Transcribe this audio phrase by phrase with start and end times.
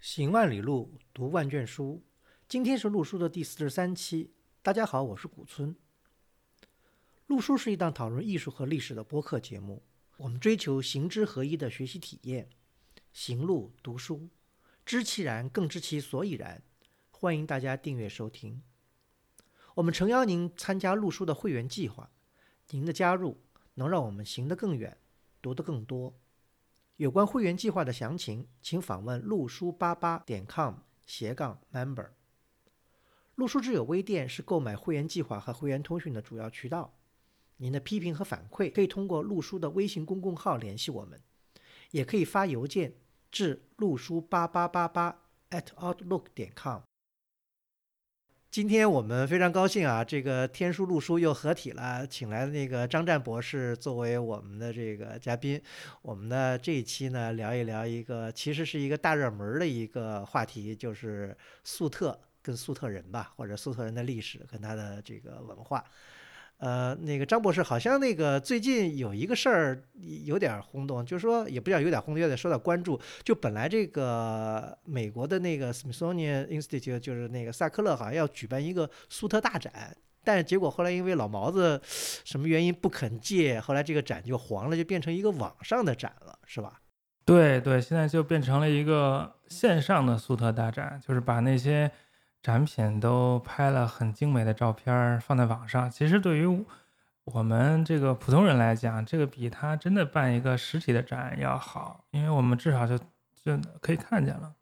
[0.00, 2.04] 行万里路，读万卷书。
[2.48, 4.32] 今天是陆书的第四十三期。
[4.62, 5.74] 大家好，我是古村。
[7.26, 9.82] 陆书是一档讨论艺术和历史的播客节目。
[10.18, 12.48] 我们追求行知合一的学习体验，
[13.12, 14.28] 行路读书，
[14.86, 16.62] 知其然，更知其所以然。
[17.10, 18.62] 欢迎大家订阅收听。
[19.74, 22.08] 我们诚邀您参加陆书的会员计划。
[22.70, 23.42] 您的加入
[23.74, 24.96] 能让我们行得更远，
[25.42, 26.14] 读得更多。
[26.98, 30.74] 有关会员计划的详情，请访问陆书八八点 com
[31.06, 32.08] 斜杠 member。
[33.36, 36.92] 陆书之友微店是购买会员计划和会员通讯的主要渠道。
[37.58, 41.22] 您的批评和反馈可以通过陆书的微信公共号联系我们，
[41.92, 42.92] 也可以发邮件
[43.30, 46.80] 至陆书八八八八 at outlook 点 com。
[48.50, 55.60] 今天我们非常高兴啊，这个天书路书又合体了，请来的那个张湛博士作为我们的这个嘉宾。
[56.00, 65.84] 我们的这一期呢，聊一聊一个其实是一个大热门的一个话题，就是粟特跟粟特人吧，或者粟特人的历史跟他的这个文化。
[66.58, 69.80] 呃，那个张博士好像那个最近有一个事儿
[70.24, 73.00] 有点轰动，就是说也不叫有点轰动，有点受到关注。
[73.22, 86.80] 就本来这个美国的那个 Smithsonian Institute 就是那个萨克勒好像要举办一个苏特大展，但是结果后来因为老毛子什么原因不肯借，后来这个展就黄了，就变成一个网上的展了，是吧？
[87.24, 91.88] 对对，现在就变成了一个线上的苏特大展，就是把那些。
[92.42, 95.90] 展品都拍了很精美的照片放在网上。
[95.90, 96.64] 其实对于
[97.24, 102.96] 我们这个普通人来讲，这个比他真的办一个实体的展要好，因为我们至少就
[103.44, 104.54] 就可以看见了。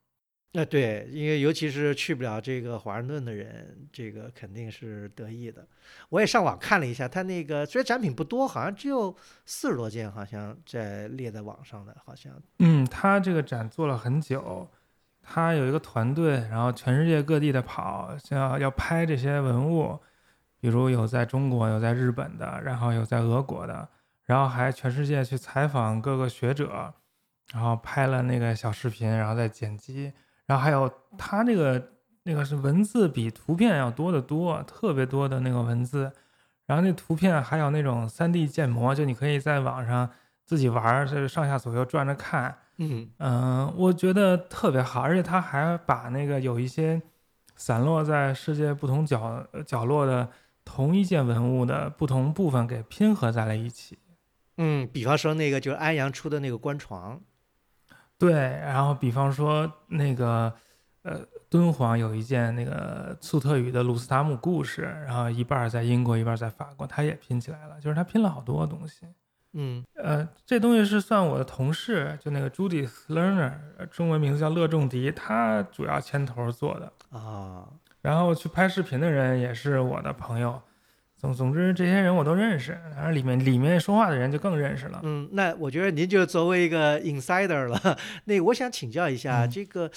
[0.52, 5.68] 那对，因为尤其是去不了这个华盛顿的人，这个肯定是得意的。
[6.08, 12.32] 我也上网看了一下，他那个虽然展品不多，好像只有四十多件，好像在列在网上的，好像。
[12.60, 14.66] 嗯，他这个展做了很久。
[15.28, 19.98] 他有一个团队，然后全世界各地的跑，要要拍这些文物，
[20.60, 23.88] 比如有在中国，有在日本的，然后有在俄国的，
[24.24, 26.94] 然后还全世界去采访各个学者，
[27.52, 30.12] 然后拍了那个小视频，然后再剪辑，
[30.46, 30.88] 然后还有
[31.18, 31.90] 他那个
[32.22, 36.12] 那个是文字比图片要多得多，特别多的那个文字，
[36.66, 40.08] 然后那图片还有那种 3D 建模，就你可以在网上
[40.44, 42.56] 自己玩，就是上下左右转着看。
[42.78, 47.00] 嗯嗯，我觉得特别好，而且他还把那个有一些
[47.56, 50.28] 散落在世界不同角角落的
[50.64, 53.98] 同一件文物的不同部分给拼合在了一起。
[54.58, 57.20] 嗯，比方说那个就是安阳出的那个官床，
[58.18, 60.52] 对，然后比方说那个
[61.02, 69.06] 呃敦煌有一件那个粟特语的鲁斯塔姆故事，然后一半在英国，一半在法国，他也拼起来了，就是他拼了好多东西。
[69.58, 73.52] 嗯，呃，这东西是算我的同事，就那个 Judith Lerner，
[73.90, 77.66] 中文名字叫乐仲迪，他主要牵头做的啊。
[78.02, 80.60] 然后去拍视频的人也是我的朋友，
[81.16, 85.00] 总总之这些人我都认识，然后里面里面说话的人就更认识了。
[85.02, 87.98] 嗯，那我觉得您就作为一个 insider 了。
[88.26, 89.90] 那我想请教一下，这个，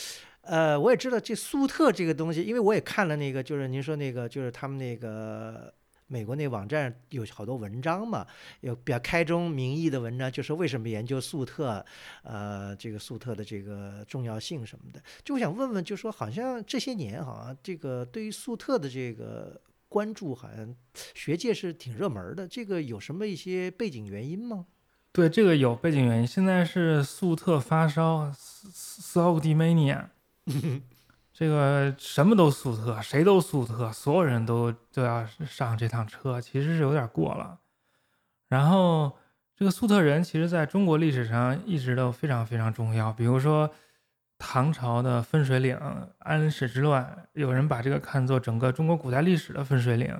[0.43, 5.73] 呃，我也知道这苏特这个东西，因为我也看了那个，就是您说那个，就是他们那个。
[6.11, 8.25] 美国那网站有好多文章嘛，
[8.61, 11.85] 有比较开宗明义的文章，就是为什么研究粟特，
[12.23, 14.99] 呃，这个粟特的这个重要性什么的。
[15.23, 20.75] 就我想问问，就说好像这些年好像这个对于粟特的这个关注，好像
[21.13, 22.47] 学界是挺热门的。
[22.47, 24.65] 这个有什么一些背景原因吗？
[25.11, 26.27] 对，这个有背景原因。
[26.27, 30.07] 现在是粟特发烧 s o d i mania。
[31.39, 37.57] 这个什么都粟特，谁都粟特，所有人都都要上这趟车，其实是有点过了。
[38.49, 39.17] 然后
[39.55, 43.13] 这个粟特人，其实在中国历史上一直都非常非常重要。
[43.13, 43.71] 比如说
[44.37, 45.79] 唐朝的分水岭
[46.17, 50.13] 安史之乱，有人把这个看作整个中国古代历史的分水岭，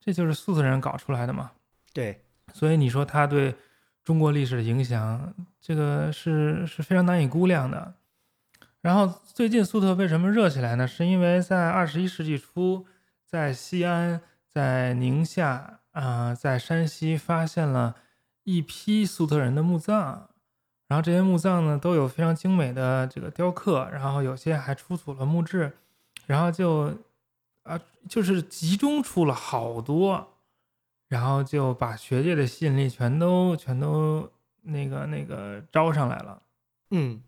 [0.00, 1.52] 这就是粟特人搞出来的嘛。
[1.92, 3.54] 对，所以你说他对
[4.02, 7.94] 中国历史的影响，这个是是非常难以估量的。
[8.86, 10.86] 然后最近粟特为什么热起来呢？
[10.86, 12.86] 是因为在二十一世纪初，
[13.24, 17.96] 在西安、在宁夏啊，在山西发现了
[18.44, 20.28] 一批粟特人的墓葬，
[20.86, 25.72] 然后这些墓葬呢都有非常精美的这个雕刻，然后有些还出土了墓志，
[26.26, 26.96] 然后就
[27.64, 30.28] 啊就是集中出了好多，
[31.08, 34.30] 然后就把学界的吸引力全都全都
[34.62, 36.40] 那个那个招上来了，
[36.90, 37.20] 嗯。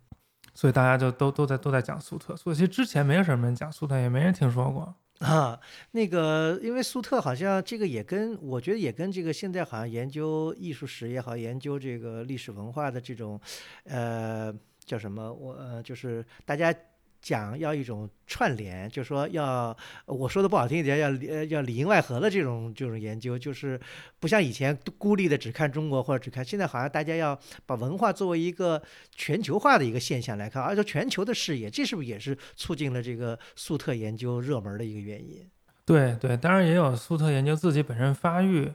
[0.59, 4.93] 所以大家就都都在都在讲粟特，所以其实之前没有什么人讲粟特，也没人听说过
[5.25, 5.57] 啊。
[5.93, 13.41] 那个，因为粟特好像这个也跟我觉得也跟这个现在好像研究艺术史也好，研究这个历史文化的这种，
[13.85, 14.53] 呃，
[14.85, 15.33] 叫什么？
[15.33, 16.75] 我呃，就是大家
[17.21, 19.77] 讲要一种串联，就说要
[20.07, 23.79] 我说的不好听一点，要呃要里应外合的这种这种研究，就是
[24.21, 28.81] 不像以前孤立的只看中国或者只看，现在好像大家要把文化作为一个
[29.15, 35.45] 全球化的一个现象来看，而且全球的视野，这是不是也是促进了这个粟特研究热门的一个原因？
[35.85, 38.71] 对对，当然也有粟特研究自己本身发育，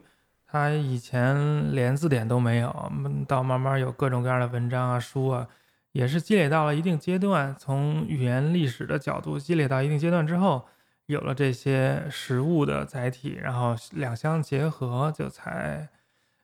[0.46, 2.92] 他以前连字典都没有，
[3.26, 5.48] 到慢慢有各种各样的文章啊书啊。
[5.94, 10.66] 也是积累到了一定阶段，从语言历史的角度积累到一定阶段之后，
[11.06, 15.88] 有了这些实物的载体，然后两相结合，就才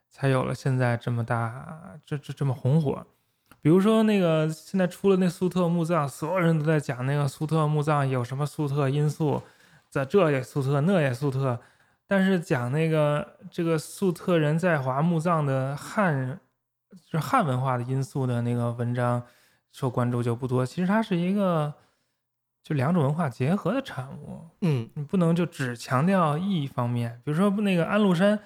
[0.08, 3.05] 才有了现在这么大这这这么红火。
[3.61, 9.43] 比如说那个现在出了那粟特墓葬，所有人都在讲那个粟特墓葬有什么粟特因素，
[9.88, 11.58] 在这也粟特那也粟特，
[12.06, 16.38] 但是讲那个这个粟特人在华墓葬的汉，
[17.05, 19.20] 就是汉文化的因素的那个文章。
[19.73, 21.75] 受关注就不多，其实它是一个
[22.63, 24.49] 就两种文化结合的产物。
[24.61, 28.39] 嗯，你不能就只强调一方面，比如说那个安禄山，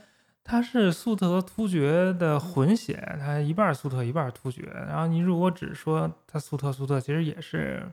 [0.42, 4.62] 他是粟特和突厥的混血，他一半粟特一半突厥。
[4.62, 7.90] 然后你如果只说他粟特粟特，其实也是。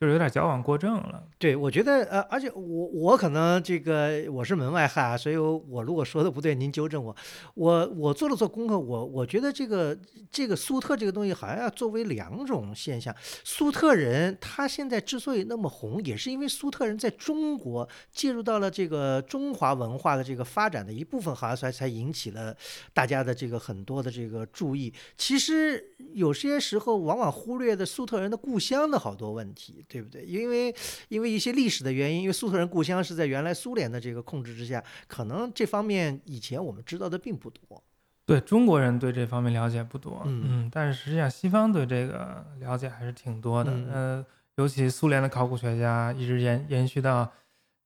[0.00, 1.22] 就是有点矫枉过正了。
[1.38, 7.14] 对，我觉得呃，而且我我可能这个我是门外汉啊，所以我如果说的不对，您纠正我。
[7.54, 9.94] 我我做了做功课，我我觉得这个
[10.30, 13.14] 这个粟特这个东西好像要作为两种现象。
[13.44, 22.56] 粟特人他现在之所以那么红，也是因为粟特人在中国介入到了这个中华文化的这个发展的一部分，好像才才引起了
[22.94, 24.90] 大家的这个很多的这个注意。
[25.18, 29.84] 其实有些时候往往忽略的粟特人的故乡的好多问题。
[29.90, 30.24] 对不对？
[30.24, 30.72] 因为
[31.08, 37.82] 因为一些历史的原因，因为粟特人故乡是在原来苏联的这个控制之下，可能这方面以前我们知道的并不多。
[38.24, 43.72] 对中国人对这方面了解不多，嗯，但是实际上西方对这个了解还是挺多的。
[43.92, 47.28] 呃，尤其苏联的考古学家一直延延续到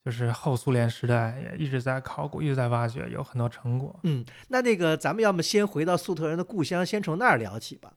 [0.04, 3.98] 就是后苏联时代，也一直在考古，一直在挖掘，有很多成果。
[4.02, 7.94] 嗯，那那个咱们要么先回到粟特人的故乡，先从那儿聊起吧。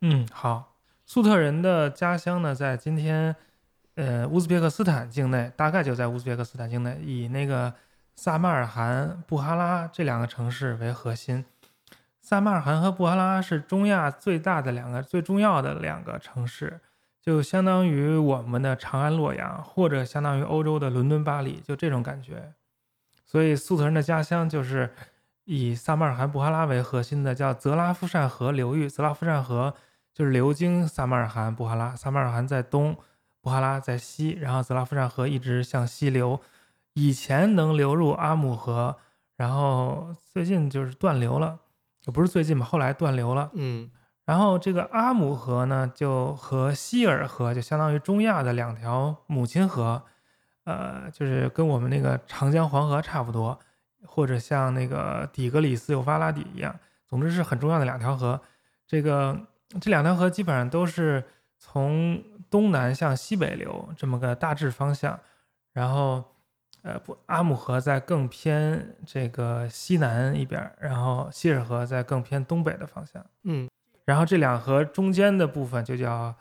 [0.00, 0.77] 嗯，好。
[1.08, 3.34] 粟特人的家乡呢，在今天，
[3.94, 7.72] 呃，乌兹别克斯坦境内，大概就在乌兹别克斯坦境内，以那个
[8.14, 11.46] 萨马尔罕、布哈拉这两个城市为核心。
[12.20, 16.78] 萨马尔罕和布哈拉是中亚最大的两个、最重要的两个城市，
[17.22, 22.52] 就相当于我们的长安、洛阳，或者相当于欧洲的伦敦、巴黎，就这种感觉。
[23.24, 24.92] 所以，粟特人的家乡就是
[25.44, 28.90] 以萨马尔罕、布哈拉为核心的，叫泽拉夫善河流域。
[28.90, 29.74] 泽拉夫善河。
[30.18, 32.96] 就是流经撒马尔罕、布哈拉，撒马尔罕在东，
[33.40, 36.40] 布哈拉在西，然后泽拉夫善河一直向西流，
[36.94, 38.96] 以前能流入阿姆河，
[39.36, 41.60] 然后最近就是断流了，
[42.04, 43.48] 也不是最近吧，后来断流了。
[43.52, 43.88] 嗯，
[44.24, 50.02] 然后这个阿姆河呢，就和希尔河就相当于中亚的两条母亲河，
[50.64, 53.56] 呃，就是跟我们那个长江黄河差不多，
[54.04, 56.74] 或者像那个底格里斯幼发拉底一样，
[57.06, 58.40] 总之是很重要的两条河，
[58.84, 59.46] 这个。
[59.80, 61.22] 这两条河基本上都是
[61.58, 65.18] 从东南向西北流这么个大致方向，
[65.72, 66.24] 然后，
[66.82, 73.24] 呃，不，阿姆河在更偏这个西南一边，然后希尔河在更偏东北的方向。
[73.42, 73.68] 嗯，
[74.06, 76.34] 然后这两河中间的部分就叫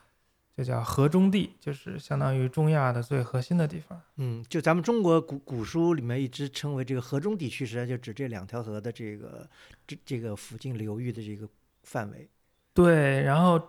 [0.55, 4.01] 就叫河中地，就是相当于中亚的最核心的地方。
[4.15, 9.49] 嗯，就咱们中国古古书里面一直称为这个河中地区，实际上就指这两条河的这个
[9.85, 11.45] 这这个附近流域的这个
[11.83, 12.29] 范围。
[12.77, 13.59] 对，然后，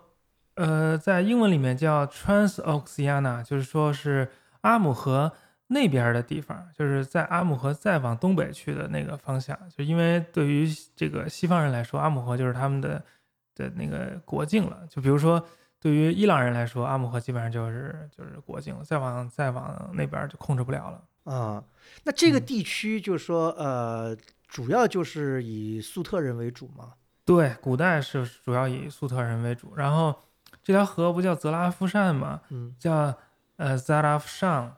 [0.53, 4.29] 呃，在英文里面叫 Transoxiana，就是说是
[4.61, 5.31] 阿姆河
[5.65, 9.57] 那边的地方，就是在阿姆河再往东北去的那个方向。
[9.75, 13.03] 就因为对于这个西方人来说，阿姆河就是他们的
[13.55, 14.85] 的那个国境了。
[14.87, 15.43] 就比如说，
[15.79, 21.33] 对于伊朗人来说，阿姆河基本上就是就是国境了，再往再往那边就控制不了了。
[21.33, 21.63] 啊，
[22.03, 24.15] 那这个地区就是说，呃，
[24.47, 26.93] 主要就是以粟特人为主吗？
[27.29, 30.15] 对，古代是主要以粟特人为主，然后
[30.63, 32.41] 这条河不叫泽拉夫善吗？
[32.49, 33.15] 嗯，叫
[33.57, 34.75] 呃 Zaraf 上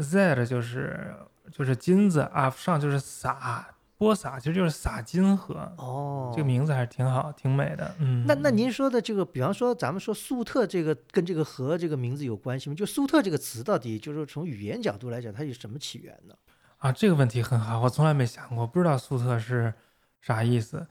[0.00, 1.14] ，Z 就是
[1.52, 5.72] 就是金子，Af 上就是撒播撒，其实就是撒金河。
[5.78, 7.94] 哦，这个名字还是挺好，挺美的。
[8.00, 12.74] 嗯，那那您说的这个，比方说咱们说粟特这个跟这个河这个名字有关系吗？
[12.74, 16.34] 就粟特这个词到底就是从语言角度来讲，它有什么起源呢？
[16.78, 19.72] 啊，这个问题很好，我从来没想过，不知道粟特是
[20.20, 20.84] 啥意思。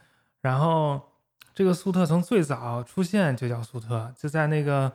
[0.46, 1.02] 然后，
[1.56, 4.92] 这个粟特从最早出现就叫粟特，就在那个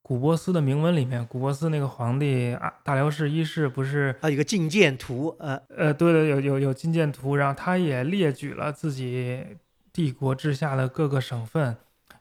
[0.00, 1.26] 古波斯的铭文里面。
[1.26, 9.44] 古波斯那个皇帝啊，大流士一世不是啊，有个觐见图，呃呃，对对，有有有觐见图，然后他也列举了自己
[9.92, 11.76] 帝国治下的各个省份，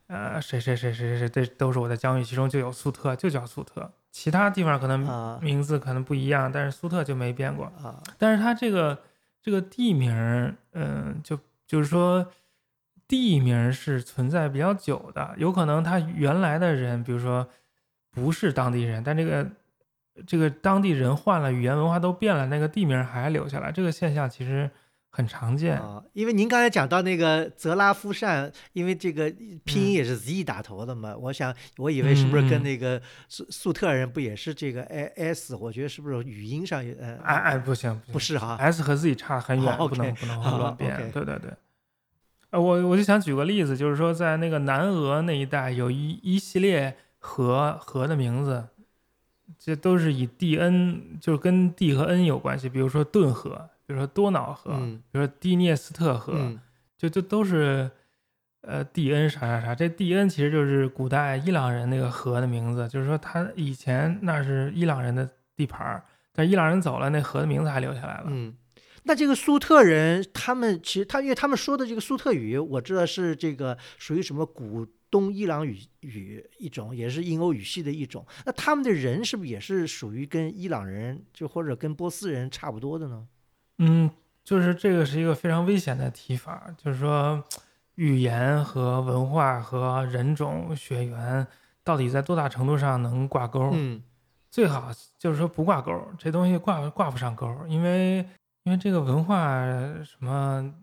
[0.07, 3.89] 呃，谁谁谁谁谁谁，这都是我的疆域，其中就有粟特，就叫粟特。
[4.11, 7.67] 其他地方可能啊名字可能不一样，但是粟特就没变过。
[7.81, 8.99] 啊，但是它这个
[9.41, 12.25] 这个地名儿，嗯、就就是说
[13.07, 17.47] 地名是存在比较久的，有可能他原来的人，比如说
[18.11, 19.47] 不是当地人，但这个
[20.25, 24.69] 这个当地人换了，语言文化都变了，那个地名还留下来，这个现象其实
[25.09, 25.77] 很常见。
[25.79, 29.31] 啊，因为您刚才讲到那个泽拉夫善，因为这个
[29.63, 34.83] 拼音也是 Z 打头的嘛，我想我以为是不是跟那个粟粟特人不也是这个
[35.15, 35.55] S？
[35.55, 40.97] 我觉得是不是语音上也呃哎哎，不行不是哈 S 和 Z 差很远，好不能不能乱变。
[41.11, 41.53] 对对对。
[42.51, 48.67] 呃，我我就想举个例子，就是说在那个南俄那一带有一一系列河河的名字，
[49.59, 52.69] 这都是以地恩，就是跟地和恩有关系。
[52.69, 56.59] 比如说顿河，比如说多瑙河，嗯比如说第聂斯特河，嗯
[56.97, 57.91] 就就都是
[58.61, 59.75] 呃蒂恩啥啥啥。
[59.75, 68.27] 这蒂恩其实就是古代伊朗人那个河的名字，就是说他以前那是伊朗人的地盘儿，但伊朗人走了，那河的名字还留下来了。
[68.27, 68.55] 嗯。
[69.07, 78.25] 那这个粟特人，他们其实他因为他们说的这个粟特语，我知道是这个属于什么古东伊朗语语一种，也是印欧语系的一种。
[78.45, 83.25] 那他们的人是不是也是属于跟伊朗人就或者跟波斯人差不多的呢？
[83.77, 84.11] 嗯，
[84.43, 87.41] 就是这个是一个非常危险的提法，就是说
[87.95, 91.47] 语言和文化和人种血缘
[91.83, 93.71] 到底在多大程度上能挂钩？
[93.73, 94.03] 嗯
[94.49, 98.25] 最好就是说不挂钩，这东西挂挂不上钩，因为
[98.67, 99.61] 因为这个文化
[100.03, 100.73] 什么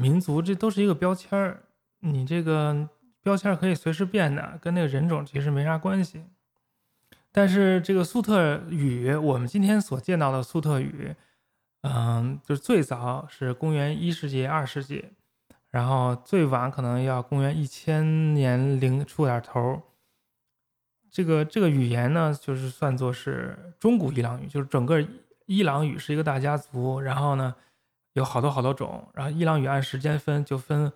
[0.00, 1.62] 民族这都是一个标签儿，
[2.00, 2.88] 你这个
[3.22, 6.24] 标签儿可以随时变的，跟那个人种其实没啥关系。
[7.30, 11.14] 但是这个粟特语，我们今天所见到的粟特语，
[11.82, 15.04] 嗯，就是最早是公元一世纪、二世纪，
[15.68, 19.82] 然后最晚可能要公元一千年零出点头儿。
[21.10, 25.06] 这个这个语言呢，就是算作是中古伊朗语，就是整个
[25.46, 27.54] 伊朗语是一个大家族，然后呢
[28.12, 30.92] 有好多好多种，然后伊朗语按时间分就分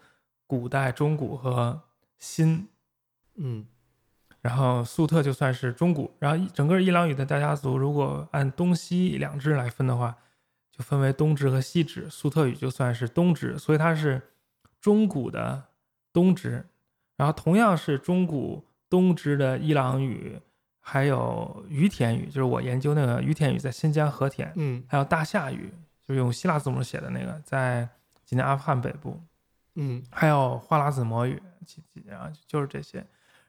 [0.46, 1.82] 古代、中古和
[2.18, 2.68] 新，
[3.36, 3.66] 嗯
[4.40, 10.16] 然后粟特就算是中古，然后整个伊朗语的大家族如果按东西两支来分的话，
[10.70, 14.22] 就分为东支和西支，粟特语就算是东支，所以它是
[14.80, 15.64] 中古的
[16.12, 16.64] 东支。
[17.16, 20.40] 然后同样是中古东支的伊朗语，
[20.90, 25.70] 还有于田语，就是我研究那个于田语在新疆和田，嗯还有大夏语，
[26.06, 27.86] 就是用希腊字母写的那个，在
[28.24, 29.20] 今天阿富汗北部。
[29.74, 33.04] 嗯还有花剌子模语，其其然后就是这些，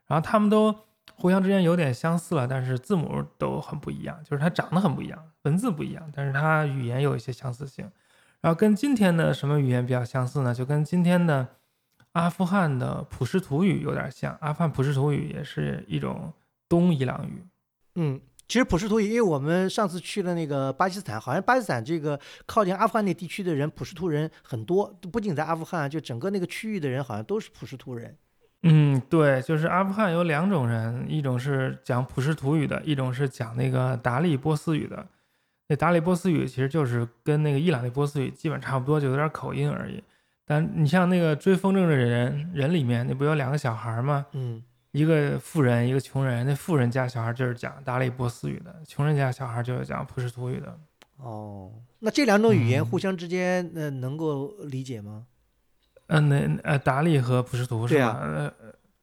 [0.05, 0.75] 然后他们都
[1.15, 7.89] 互相之间有点相似了，但是字母都很不一样，就是它长得很不一样，文字不一样，但是它语言有一些相似性。
[8.41, 10.53] 然后跟今天的什么语言比较相似呢？
[10.53, 11.47] 就跟今天的
[12.11, 16.31] 阿富汗的普什图语有点像，阿富汗普什图语也是一种
[16.69, 17.43] 东伊朗语。
[17.95, 18.21] 嗯。
[18.47, 28.17] 其实普什图语，因为我们上次去了那个巴基斯坦，好像巴基斯坦这个靠近阿富汗那地区的人，普什图人很多，不仅在阿富汗，就整个那个区域的人好像都是普什图人。
[28.63, 35.05] 嗯，对，就是阿富汗有两种人，一种是讲普什图语的，一种是讲那个达利波斯语的。
[35.67, 40.03] 那达利波斯语其实就是跟那个伊朗的波斯语基本差不多，就有点口音而已。
[40.43, 44.25] 但你像那个追风筝的人人里面，那不有两个小孩吗？
[44.31, 46.45] 嗯一个富人，一个穷人。
[46.45, 50.79] 那富人家小孩就是讲达利波斯语的，穷人家小孩就是讲普什图语的。
[51.17, 55.25] 哦，那这两种语言嗯互相之间呃能够理解吗？
[56.07, 58.19] 嗯，那呃达利和普什图是吧？
[58.21, 58.53] 呃，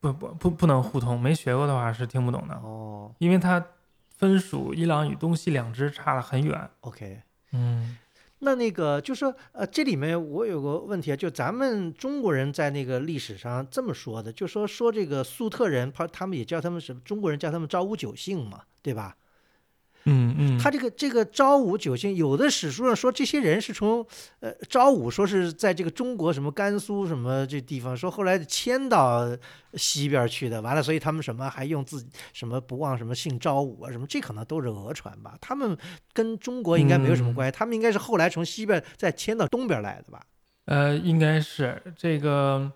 [0.00, 2.54] 不不不不能互通，没学过的话是听不懂的。
[2.54, 3.64] 哦因为它
[4.16, 6.68] 分属伊朗与东西两支差得很远。
[6.80, 7.20] ，OK。
[7.52, 7.96] 嗯
[8.46, 17.02] 那那个就说呃，这里面我有个问题啊，就咱们中国人在那个历史上这么说的，就说说这个粟特人，他他们也叫他们什么？
[17.04, 19.16] 中国人叫他们昭武九姓嘛，对吧？
[20.08, 24.06] 嗯嗯，他这个这个昭武九姓，有的史书上说这些人是从
[24.38, 29.36] 呃昭武说是在这个中国什么甘肃什么这地方，说后来迁到
[29.74, 35.36] 西边去的，完了，所以他们什么还用自己什么不忘什么姓昭武啊什么，这可能都是讹传吧。
[35.40, 35.76] 他们
[36.12, 40.22] 跟中国应该没有什么嗯关系，他们应该是后来从西边再迁到东边来的吧？
[40.66, 42.70] 呃，应该是这个，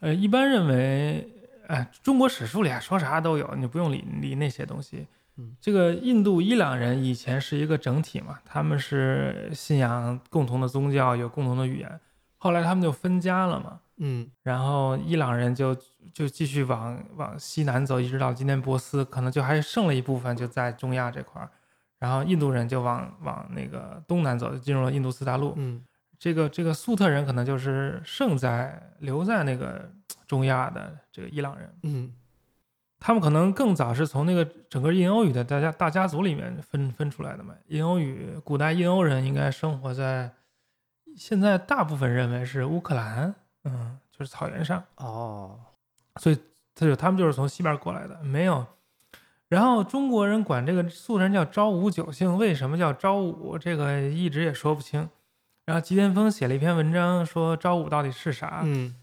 [0.00, 1.26] 呃，一般认为，
[1.68, 5.06] 哎，中国史书里啊说啥都有，你不用理理那些东西。
[5.36, 12.00] 嗯，这个印度伊朗人以前是一个整体嘛，他们是信仰共同的宗教，有共同的语言，
[12.36, 13.80] 后来他们就分家了嘛。
[13.96, 15.76] 嗯然后伊朗人就
[16.12, 21.48] 就继续往往西南走，一直到今天波斯，可能就还剩了一部分就在中亚这块儿。
[22.00, 25.54] 然后印度人就往往那个东南走，就进入了印度次大陆。
[25.56, 25.84] 嗯
[26.18, 29.90] 这个这个粟特人可能就是剩在留在那个
[30.26, 32.12] 中亚的这个伊朗人，嗯
[33.06, 37.54] 他们可能更早是从那个整个印欧语的大家大家族里面分分出来的嘛。
[37.66, 40.32] 印欧语，古代印欧人应该生活在
[41.14, 43.34] 现在大部分认为是乌克兰，
[43.64, 45.60] 嗯，就是草原上，哦，
[46.16, 46.38] 所以
[46.74, 48.66] 他就他们就是从西边过来的，没有。
[49.50, 53.58] 然后中国人管这个素人叫昭武九姓，为什么叫昭武？
[53.58, 55.06] 这个一直也说不清。
[55.66, 58.62] 然后吉田峰写了一篇文章，说昭武到底是啥？
[58.64, 58.96] 嗯，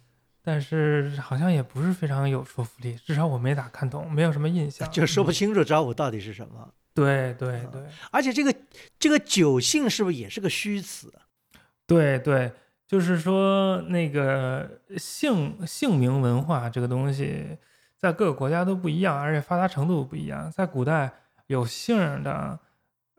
[0.43, 4.89] 但是好像也不是非常有说服力，至少我没咋看懂，没有什么印象。
[4.91, 6.67] 就说不嗯清楚昭武到底是什么。
[6.93, 7.81] 对对对
[8.11, 8.53] 而且这个
[8.99, 11.13] 这个酒姓是不是也是个虚词？
[11.87, 12.51] 对对，
[12.85, 17.57] 就是说那个姓姓名文化这个东西，
[17.97, 20.51] 在各个国家都不一样，而且发达程度不一样。
[20.51, 21.11] 在古代
[21.47, 22.59] 有姓的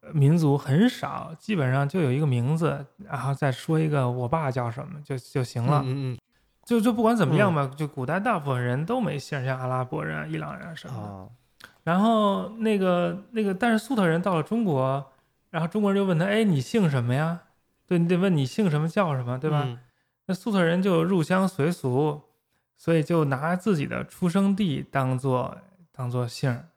[0.03, 5.83] 呃民族很少，基本上就有一个名字，然后再说一个我爸叫什么就就行了。
[5.85, 6.19] 嗯嗯
[6.73, 11.09] 就就不管怎么样吧，就古代大部分人都没姓，像阿拉伯人啊、伊朗人啊什嗯，么的。
[11.09, 11.31] 哦，
[11.85, 15.05] 然后那个那个，但是粟特人到了中国，
[15.51, 17.41] 然后中国人就问他：“哎，你姓什么呀？”
[17.87, 19.65] 对你得问你姓什么叫什么，对吧？
[19.67, 19.79] 嗯
[20.27, 22.23] 那粟特人就入乡随俗，
[22.79, 25.59] 所以就拿自己的出生地当做
[25.91, 26.69] 当做姓儿，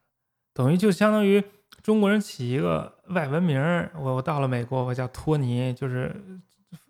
[0.51, 1.43] 等于就相当于
[1.83, 3.91] 中国人起一个外文名儿。
[3.95, 6.13] 我我到了美国，我叫托尼，就是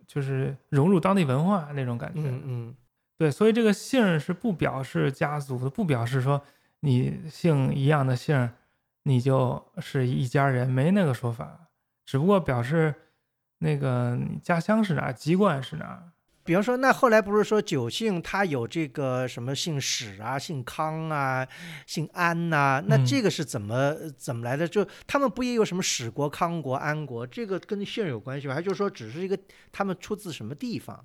[0.07, 2.21] 就是融入当地文化那种感觉。
[2.21, 2.75] 嗯嗯
[3.17, 6.41] 对，所以这个姓是不表示家族的，不表示说
[6.81, 8.49] 你姓一样的姓，
[9.03, 11.69] 你就是一家人，没那个说法，
[12.05, 12.93] 只不过表示
[13.59, 16.11] 那个你家乡是哪儿，籍贯是哪儿。
[16.43, 21.47] 比方说，那后来不是说九姓他有这个什么姓史啊、姓康啊、
[21.87, 24.67] 姓安呐、那嗯这个是怎么怎么来的？
[24.67, 27.25] 就他们不也有什么史国、康国、安国？
[27.25, 28.53] 这个跟姓有关系吗？
[28.53, 29.35] 还就是说只是一个
[29.71, 31.03] 他们出自什么地方？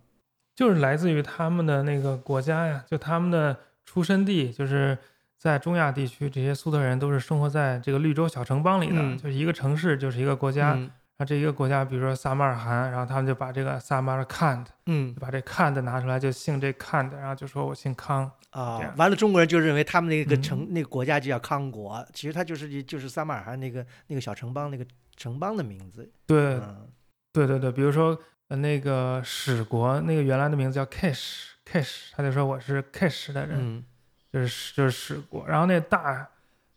[0.61, 4.99] 就是来自于他们的那个国家呀，就他们的出身地，就是
[5.38, 10.75] 在中亚地区，这些苏特人都是生活在这个绿洲小城邦里的，嗯就是一个城市就是一个国家。
[10.75, 18.31] 嗯然后这一个国家，比如说撒马尔罕，然后他们就把这个撒马尔罕，嗯把这坎的拿出来，就姓这坎的，然后就说我姓康。
[18.51, 26.11] 啊，完了，中国人就认为他们那个嗯城、那个国家就叫康国，其实它就是就是撒马尔罕那个那个小城邦那个城邦的名字。
[26.27, 26.88] 对嗯
[27.35, 28.18] 对对对，比如说
[28.51, 33.85] 呃那个史国，那个原来的名字叫 Cash Cash，他就说我是 Cash 的人，嗯
[34.33, 35.47] 就是就是史国。
[35.47, 36.29] 然后那大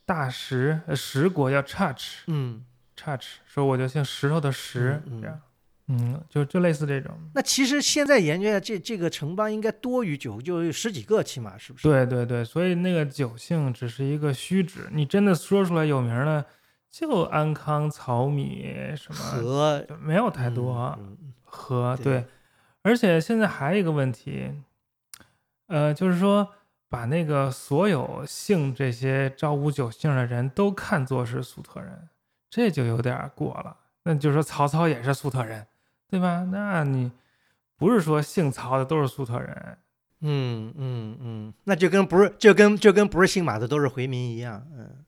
[0.06, 2.20] 大石呃石国叫 Chach。
[2.28, 2.64] 嗯
[2.96, 5.42] ，Chach 说我就姓石头的石，嗯嗯这样，
[5.88, 7.12] 嗯，就就类似这种。
[7.34, 11.88] 那其实现在研究下，这这个城邦应该多于九，就有十几个起码，是不是？
[11.88, 16.46] 对对对，所以那个九姓只是一个虚指，你真的说出来有名的，
[16.94, 20.96] 就安康、曹米什么，和没有太多。
[21.44, 22.26] 和对对，
[22.84, 24.52] 而且现在还有一个问题，
[25.66, 26.48] 呃，就是说
[26.88, 32.10] 把那个所有姓这些朝五九姓的人都看作是粟特人，
[32.48, 33.76] 这就有点过了。
[34.04, 35.66] 那就是说曹操也是粟特人，
[36.08, 36.48] 对吧？
[36.52, 37.12] 那你
[37.76, 39.78] 不是说姓曹的都是粟特人，
[40.22, 44.68] 嗯嗯嗯，那就跟不是就跟就跟不是姓马的都是回民一样。
[44.76, 45.04] 嗯，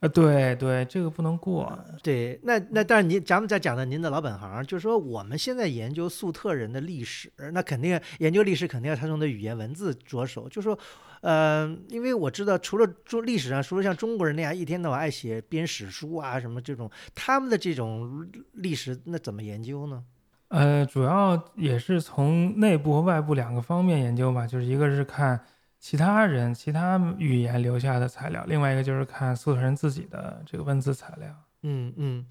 [0.00, 1.78] 啊，对对，这个不能过。
[2.02, 10.78] 对，那那但是您咱们再讲到您的老本行，就是说我们现在研究粟特人的历史，那肯定研究历史肯定要他从的语言文字着手，就说。
[11.22, 20.04] 呃，因为我知道，除了中历史上，除了像中国人那样一天到晚爱写编史书啊什么这种，他们的这种历史，那怎么研究呢？
[20.48, 25.40] 呃，主要也是从内部和外部两个方面研究吧，就是一个是看
[25.86, 31.28] 其他人、其他语言留下的材料，另外一个就是看粟特人自己的这个文字材料。
[31.62, 32.26] 嗯嗯，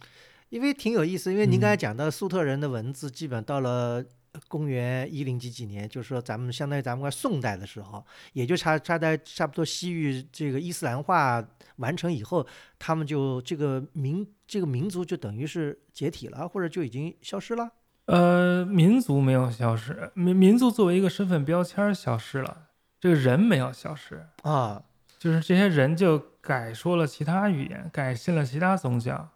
[0.49, 4.03] 因为挺有意思，因为您刚才嗯讲到粟特人的文字，基本到了
[4.49, 11.41] 公元一零几几年，就是说咱们相当于咱们快宋代的时候，也就差差在差不多西域这个伊斯兰化
[11.77, 12.45] 完成以后，
[12.77, 17.71] 他们就这个民这个民族就等于是解体了，或者就已经消失了。
[18.07, 22.64] 呃，民族没有消失，民民族作为一个身份标签儿消失了，
[23.05, 24.81] 这个人没有消失，啊，
[25.19, 29.29] 就是这些人就改说了其他语言，改信了其他宗教。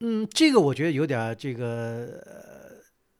[0.00, 2.20] 嗯，这个我觉得有点儿这个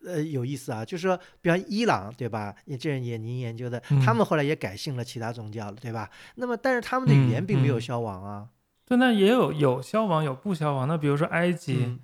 [0.03, 2.53] 呃呃有意思啊，就是说，比方伊朗对吧？
[2.65, 6.11] 也这也您研究的，他嗯们后来也改信了其他宗教了，对吧？
[6.35, 8.49] 那么但是他们的语言嗯并没有嗯消亡啊。
[8.85, 10.89] 对，那也有有消亡，有不消亡。
[10.89, 12.01] 那比如说埃及，嗯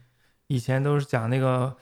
[0.47, 1.77] 以前都是讲那个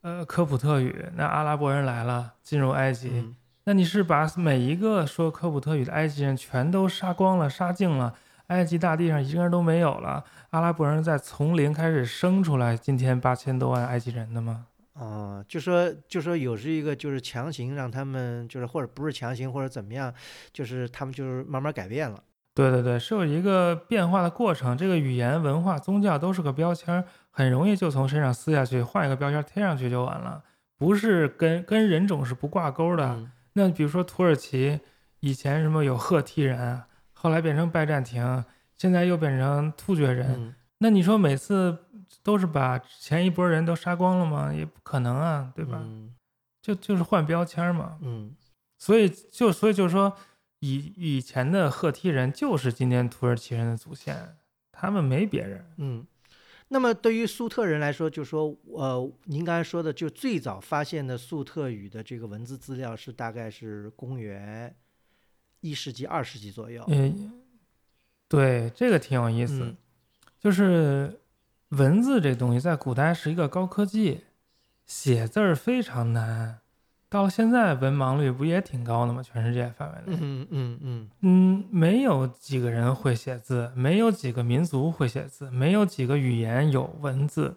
[0.00, 8.12] 呃科普特语，那阿拉伯人来了进入埃及，嗯那你是把每一个说科普特语的埃及人全都杀光了、杀尽了，
[8.48, 14.66] 埃及大地上一个人都没有了，阿拉伯人在从零开始生出来今天八千多万埃及人的吗？
[14.94, 20.12] 啊，就说就说有是一个就是强行让他们就是或者不是强行或者怎么样，
[20.52, 22.22] 就是他们就是慢慢改变了。
[22.54, 24.76] 对对对，是有一个变化的过程。
[24.76, 30.42] 这个语言、文化、宗教都是个标签儿，很容易就从身上撕下去，换一个标签儿贴上去就完了，
[30.76, 33.06] 不是跟跟人种是不挂钩的。
[33.06, 34.80] 嗯那比如说土耳其，
[35.20, 38.44] 以前什么有赫梯人，后来变成拜占庭，
[38.76, 40.34] 现在又变成突厥人。
[40.36, 41.78] 嗯那你说每次
[42.24, 44.52] 都是把前一波人都杀光了吗？
[44.52, 45.78] 也不可能啊，对吧？
[45.80, 46.12] 嗯
[46.60, 47.98] 就就是换标签儿嘛。
[48.00, 48.34] 嗯
[48.78, 50.12] 所以就所以就是说，
[50.58, 54.36] 以以前的赫梯人就是今天土耳其人的祖先，
[54.72, 55.64] 他们没别人。
[55.76, 56.04] 嗯。
[56.72, 64.74] 那么对于粟特人来说，就说呃，您刚才说的，就最早发现的粟特语的这个文字资料是大概是公元
[65.60, 66.82] 一世纪、二世纪左右。
[66.88, 67.30] 嗯，
[68.26, 69.60] 对，这个挺有意思。
[69.60, 69.76] 嗯
[70.40, 71.20] 就是
[71.68, 74.22] 文字这东西在古代是一个高科技，
[74.86, 76.58] 写字儿非常难。
[77.08, 79.22] 到现在，文盲率不也挺高的吗？
[79.22, 81.10] 全世界范围内，嗯嗯嗯嗯，
[81.82, 87.56] 没有几个人会写字，没有几个民族会写字，没有几个语言有文字，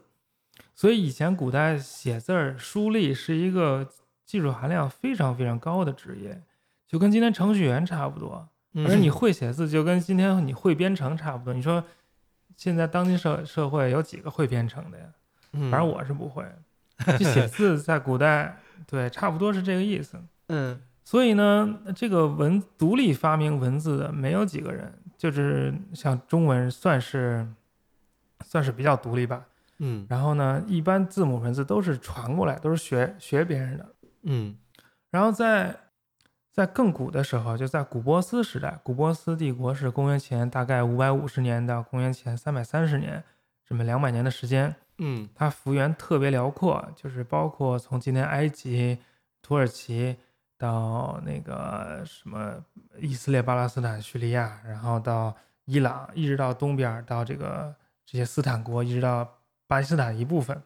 [0.74, 3.88] 所以以前古代写字儿、书立是一个
[4.26, 6.42] 技术含量非常非常高的职业，
[6.88, 8.50] 就跟今天程序员差不多。
[8.74, 11.54] 嗯，而你会写字，就跟今天你会编程差不多。
[11.54, 11.84] 你说
[12.58, 15.06] 现在当今社社会有几个会编程的呀？
[15.52, 16.44] 嗯，反正我是不会。
[17.20, 18.58] 就写字在古代，
[18.88, 20.20] 对，差不多是这个意思。
[20.48, 27.48] 嗯所以呢，这个文独立发明文字的没有几个人，就是像中文算是
[28.44, 29.46] 算是比较独立吧。
[29.78, 33.86] 嗯然后呢，一般字母文字都是传过来，都是学学别人的。
[34.24, 34.58] 嗯
[35.12, 35.76] 然后在
[36.52, 43.24] 在更古的时候，就在古波斯时代，古波斯帝国是公元前大概五百五十年到公元前三百三十年，
[43.64, 48.98] 这么两百年的时间，嗯它幅员特别辽阔，就是包括从今天埃及、
[49.42, 50.18] 土耳其
[50.66, 52.56] 到那个什么
[53.00, 60.64] 以色列、巴勒斯坦、叙利亚，然后到伊朗，一直到东边到这个这些斯坦国，一直到巴基斯坦一部分，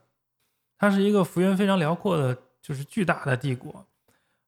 [0.78, 3.86] 它是一个幅员非常辽阔的，就是巨大的帝国。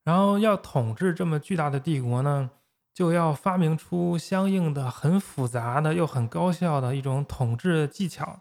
[0.04, 2.50] 然后要统治这么巨大的帝国呢，
[2.94, 8.40] 就要发明出相应的很复杂的又很高效的一种统治技巧，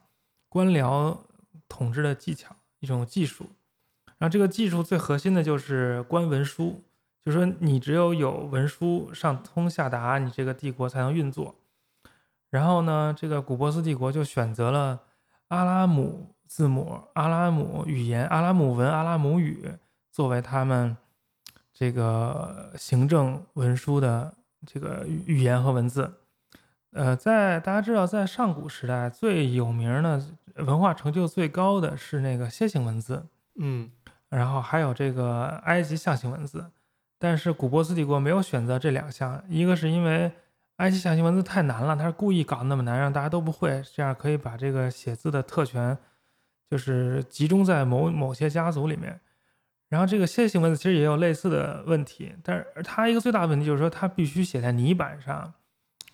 [0.49, 1.19] 官僚
[1.69, 3.51] 统治的技巧，一种技术。
[4.19, 6.83] 然后这个技术最核心的就是官文书，
[7.25, 11.55] 就是说你只有有文书上通下达，你这个帝国才能运作。
[12.49, 15.01] 然后呢，这个古波斯帝国就选择了
[15.49, 19.71] 阿拉姆字母、阿拉姆语言、阿拉姆文、阿拉姆语
[20.11, 20.97] 作为他们
[21.73, 24.35] 这个行政文书的
[24.67, 26.13] 这个语语言和文字。
[26.93, 30.21] 呃，在大家知道，在上古时代最有名的
[30.57, 33.89] 文化成就最高的是那个楔形文字，嗯
[34.29, 36.69] 然后还有这个埃及象形文字。
[37.23, 40.33] 但是古波斯帝国没有选择这两项，一个是因为
[40.77, 45.99] 埃及象形文字太难了，他是故意搞那么难，让大家都不会，这样可以把这个写字的特权
[46.71, 49.21] 就是集中在某某些家族里面。
[49.91, 55.53] 然后这个楔形文字其实也有类似的问题，但是它一个最大的问题就是说它必须写在泥板上，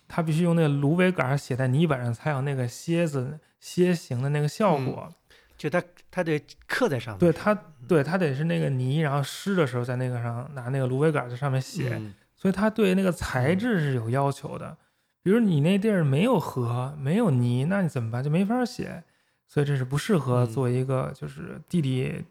[0.09, 5.13] 它必须用那个芦苇杆写在泥板上才有那个楔子楔形的那个效果。
[5.57, 7.19] 就它它得刻在上面。
[7.19, 7.53] 对它，
[7.87, 14.77] 对它得是那个泥，然后湿的时候在那个上拿那个芦苇杆在上面写，嗯所以它对那个材质是有要求的。
[15.23, 18.23] 比如你那地儿没有河，没有泥，那你怎么办？
[18.23, 19.03] 就没法写。
[19.49, 22.23] 所以这是不适合做一个就是地理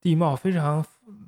[0.00, 0.82] 地貌非常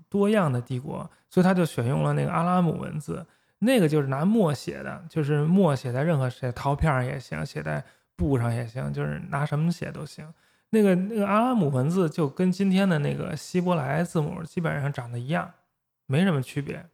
[0.09, 3.27] 多样的帝国，所以他就选用了那个阿拉姆文字，
[3.59, 7.85] 那个就是拿墨写的，就是墨写在任何写陶片上也行，写在
[8.16, 10.27] 布上也行，就是拿什么写都行。
[10.70, 15.50] 那个那个阿拉姆文字就跟今天的那个希伯来字母基本上长得一样，
[16.07, 16.85] 没什么区别。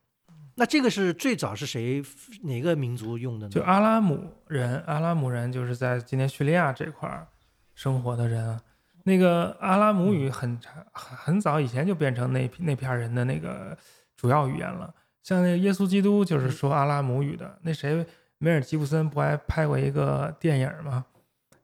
[0.56, 2.00] 那这个是最早是谁
[2.42, 3.50] 哪个民族用的呢？
[3.50, 7.26] 就阿拉姆人，阿拉姆人就是在今天叙利亚这块儿
[7.74, 8.60] 生活的人啊。
[9.02, 13.76] 那个阿拉姆语很长很很早以前就变成那那片儿人的那个
[14.16, 14.94] 主要语言了。
[15.24, 17.58] 像那个耶稣基督就是说阿拉姆语的。
[17.62, 18.06] 那谁
[18.38, 21.04] 梅尔吉布森不还拍过一个电影吗？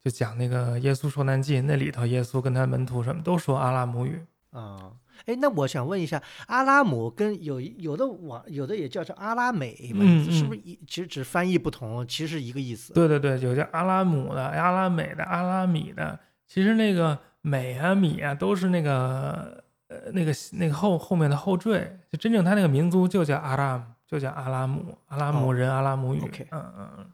[0.02, 4.20] 就讲那个耶稣受难记，那里头耶稣跟他门徒什么都说阿拉姆语。
[4.50, 4.92] 啊，
[5.26, 12.92] 哎，那我想问一下，阿拉姆跟有有的网有的也叫做阿拉美文字，嗯嗯是不是一其实只翻译不同，其实是一个意思？
[12.92, 16.18] 对对对，有叫阿拉姆的、阿拉美的、阿拉米的。
[16.48, 22.00] 其实那个美啊、米啊，都是那个呃那个那个后后面的后缀。
[22.10, 26.20] 就真正他那个民族就叫阿拉姆，就叫阿拉姆，阿拉姆人、阿拉姆语。
[26.22, 27.06] OK 嗯嗯嗯。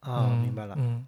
[0.00, 0.74] 啊，嗯明白了。
[0.76, 1.06] 嗯，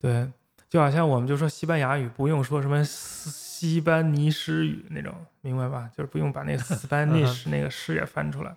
[0.00, 0.30] 对。
[0.68, 5.90] 就好像我们就说西班牙语，不用说什么西西班尼诗语那种，明白吧？
[5.96, 8.54] 就是不用把那个 Spanish 那个诗也翻出来。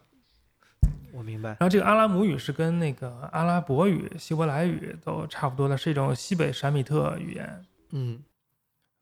[1.14, 1.50] 我明白。
[1.52, 7.66] 然后这个阿拉姆语是跟那个阿拉伯语、希伯来语都差不多的，是一种西北闪米特语言。
[7.92, 8.20] 嗯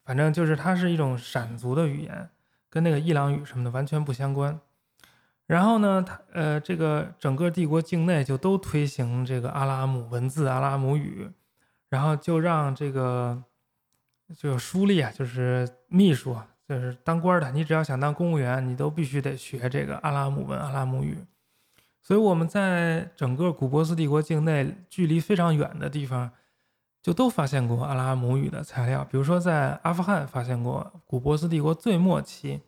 [0.06, 2.30] 反正就是它是一种闪族的语言，
[2.70, 4.60] 跟那个伊朗语什么的完全不相关。
[5.48, 11.30] 然后呢，它呃，这个整个帝国境内就都推行这个阿拉姆文字、阿拉姆语，
[11.90, 13.44] 然后就让这个
[14.38, 21.18] 就书吏啊，就是秘书啊，就是当官的，你只要想当公务员，你都必须得学这个阿拉姆文、阿拉姆语。
[22.02, 26.32] 所以我们在整个古波斯帝国境内，距离非常远的地方。
[27.02, 32.60] 就都发现过阿拉姆语的材料，比如说在阿富汗发现过古波斯帝国最末期，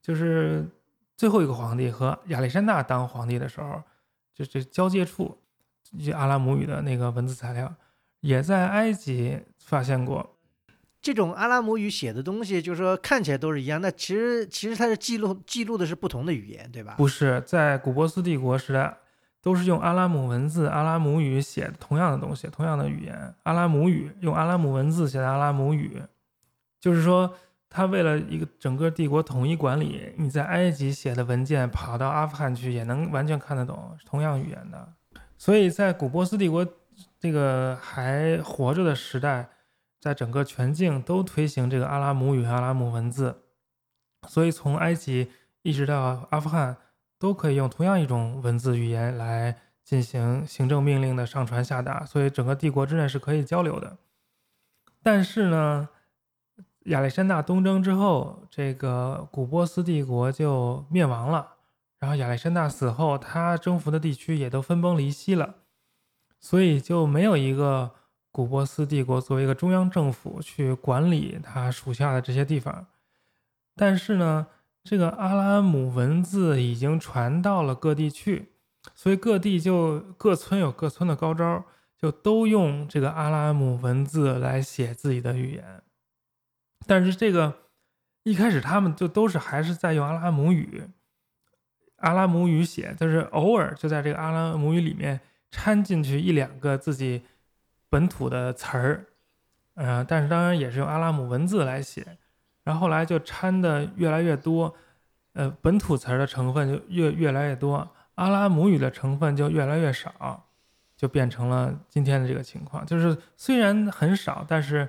[0.00, 0.66] 就是
[1.14, 3.82] 最后一个皇帝和亚历山大当皇帝的时候，
[4.32, 5.36] 就这交界处，
[6.02, 7.72] 就阿拉姆语的那个文字材料，
[8.20, 10.36] 也在埃及发现过。
[11.00, 16.94] 这种阿拉姆语写的东西，就是说看起来都是一样，那其实其实它是记录记录的是不同的语言，对吧？
[16.96, 18.98] 不是，在古波斯帝国时代。
[19.40, 23.32] 都是用阿拉姆文字、阿拉姆语写的同样的东西，同样的语言。
[23.44, 26.02] 阿拉姆语用阿拉姆文字写的阿拉姆语，
[26.80, 27.32] 就是说，
[27.70, 34.88] 他为了一个整个帝国统一管理，你在埃及写的文件跑到阿富汗去也能完全看得懂，同样语言的。
[35.38, 36.66] 所以在古波斯帝国
[37.18, 39.50] 这个还活着的时代，
[40.00, 43.42] 在整个全境都推行这个阿拉姆语、阿拉姆文字。
[44.28, 45.30] 所以从埃及
[45.62, 46.76] 一直到阿富汗。
[47.20, 53.98] 都可以用同样一种文字语言来进行行政命令的上传下达，所以整个帝国之内是可以交流的。
[55.02, 55.88] 但是呢，
[56.84, 61.54] 亚历山大东征之后，这个古波斯帝国就灭亡了。
[61.98, 65.56] 然后亚历山大死后，他征服的地区也都分崩离析了，
[66.40, 67.90] 所以就没有一个
[68.30, 72.86] 古波斯帝国作为一个中央政府去管理他属下的这些地方。
[73.74, 74.46] 但是呢。
[74.84, 78.52] 这个阿拉姆文字已经传到了各地去，
[78.94, 81.62] 所以各地就各村有各村的高招，
[81.98, 85.82] 就都用这个阿拉姆文字来写自己的语言。
[86.86, 87.54] 但是这个
[88.22, 90.88] 一开始他们就都是还是在用阿拉姆语，
[91.96, 97.22] 阿拉姆语写，就是偶尔就在这个阿拉姆语里面掺进去一两个自己
[97.88, 99.06] 本土的词儿，
[99.74, 102.18] 嗯，但是当然也是用阿拉姆文字来写。
[102.64, 104.74] 然后后来就掺的越来越多，
[105.32, 110.50] 呃，本土词儿的成分就越越来越多，阿拉姆语的成分就越来越少，
[110.94, 112.84] 就变成了今天的这个情况。
[112.84, 114.86] 就是虽然很少，但是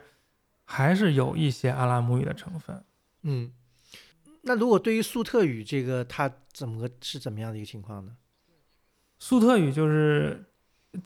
[0.66, 2.84] 还是有一些阿拉姆语的成分。
[3.22, 3.54] 嗯，
[4.42, 8.18] 那如果对于粟特语这个，它怎么个是怎么样的一个情况呢？
[9.20, 10.49] 粟特语就是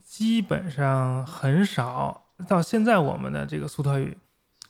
[0.02, 4.16] 基本上很少，到现在我们的这个苏特语。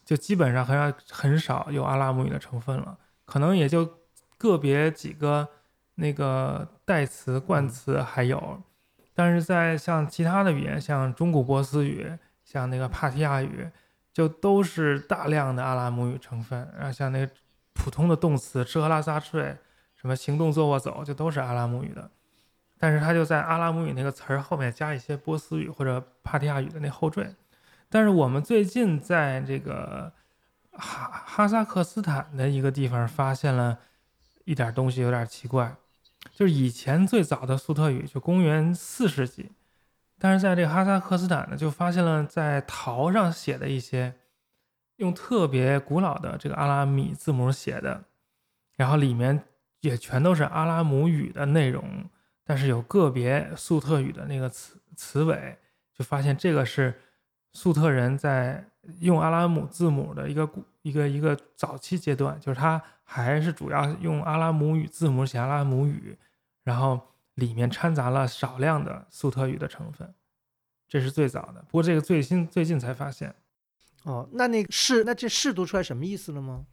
[0.05, 3.89] 就基本上很少很少有阿拉姆语的成分了，可能也就
[4.37, 5.49] 个别几个
[5.95, 8.63] 那个代词冠词还有，
[9.15, 13.71] 但是在像其他的语言，像中古波斯语，像那个帕提亚语，
[14.13, 16.71] 就都是大量的阿拉姆语成分。
[16.77, 17.33] 然后像那个
[17.73, 19.57] 普通的动词吃喝拉撒睡，
[19.95, 22.11] 什么行动坐卧走，就都是阿拉姆语的。
[22.85, 27.35] 但是他就在阿拉姆语那个词儿后面加一些波斯语或者帕提亚语的那后缀。
[27.89, 30.13] 但是我们最近在这个
[30.73, 33.79] 哈哈萨克斯坦的一个地方发现了
[34.45, 35.75] 一点东西，有点奇怪，
[36.31, 39.53] 就是以前最早的粟特语，就公元四世纪，
[40.19, 44.13] 但是在这个哈萨克斯坦呢，就发现了在陶上写的一些
[44.97, 48.05] 用特别古老的这个阿拉米字母写的，
[48.77, 49.43] 然后里面
[49.81, 52.11] 也全都是阿拉姆语的内容，
[52.45, 55.59] 但是有个别粟特语的那个词词尾，
[55.93, 56.95] 就发现这个是。
[57.57, 60.51] 粟特人在用阿拉姆字母的一个
[60.83, 66.19] 一个一个早期阶段，就是他还是主要用阿拉姆语字母写阿拉姆语，
[66.65, 67.01] 然后
[67.35, 70.13] 里面掺杂了少量的粟特语的成分，
[70.89, 71.63] 这是最早的。
[71.69, 73.33] 不过这个最新最近才发现。
[74.03, 76.67] 哦，那那个是那这试读出来什么意思了吗？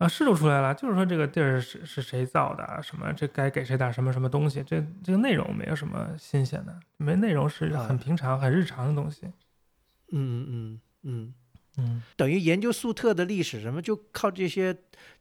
[0.00, 9.26] 啊，试读出来了，就是说这个地儿是是谁造的，什么这该给谁点什么什么东西，这这个内容没有什么新鲜的，没内容是很平常很日常的东西。
[9.26, 11.34] 嗯嗯嗯嗯
[11.76, 14.74] 嗯，等于研究粟特的历史，什么就靠这些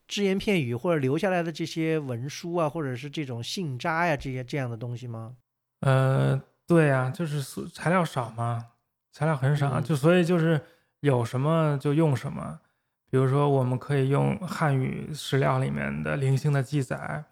[0.08, 5.36] 只言片语或者留下来的这些文书啊，或者是这种信札呀，这些这样的东西吗？
[5.82, 8.68] 呃，对呀，就是材料少嘛，
[9.12, 10.62] 材料很少，就所以就是
[11.02, 12.62] 有什么就用什么。
[13.10, 17.24] 比如说，我们可以用汉语史料里面的零星的记载，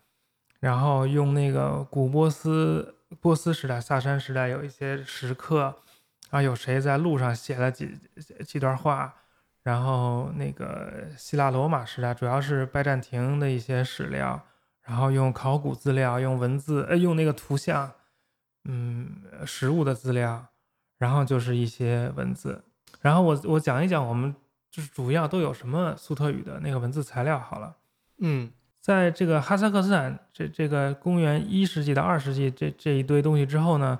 [0.59, 5.75] 然后用那个古波斯波斯时代萨珊时代有一些石刻。
[6.29, 7.97] 啊，有谁在路上写了几
[8.45, 9.15] 几段话，
[9.63, 14.41] 然后那个希腊罗马时代主要是拜占庭的一些史料，
[14.81, 17.93] 然后用考古资料、用文字、呃用那个图像，
[18.65, 20.47] 嗯，实物的资料，
[20.97, 22.61] 然后就是一些文字。
[22.99, 24.35] 然后我我讲一讲我们
[24.77, 27.75] 就是主要都有什么苏特语的那个文字材料好了。
[28.19, 33.99] 嗯在这个哈萨克斯坦这这个公元一世纪到二世纪这这一堆东西之后呢，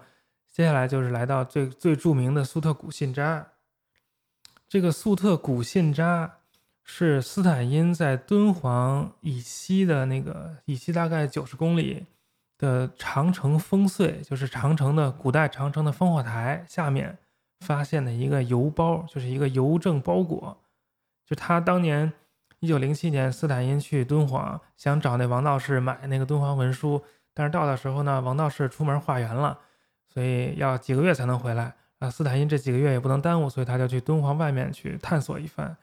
[0.52, 3.48] 接下来就是来到最最著名的苏特古信札。
[4.70, 6.36] 这个粟特古信札
[6.84, 12.06] 是斯坦因在敦煌以西的那个以西大概九十公里
[12.60, 17.18] 的长城烽燧，就是长城的古代长城的烽火台下面
[17.62, 20.62] 发现的一个邮包，就是一个邮政包裹。
[21.28, 22.12] 就他当年
[22.60, 29.60] 一九零七年，斯坦因去敦煌，想找那王道士买那个敦煌文书，但是到的时候呢，王道士出门化缘了，
[30.08, 31.76] 所以要几个月才能回来。
[32.00, 35.76] 啊，斯坦因这几个月也不能耽误，所以他就去敦煌外面去探索一番，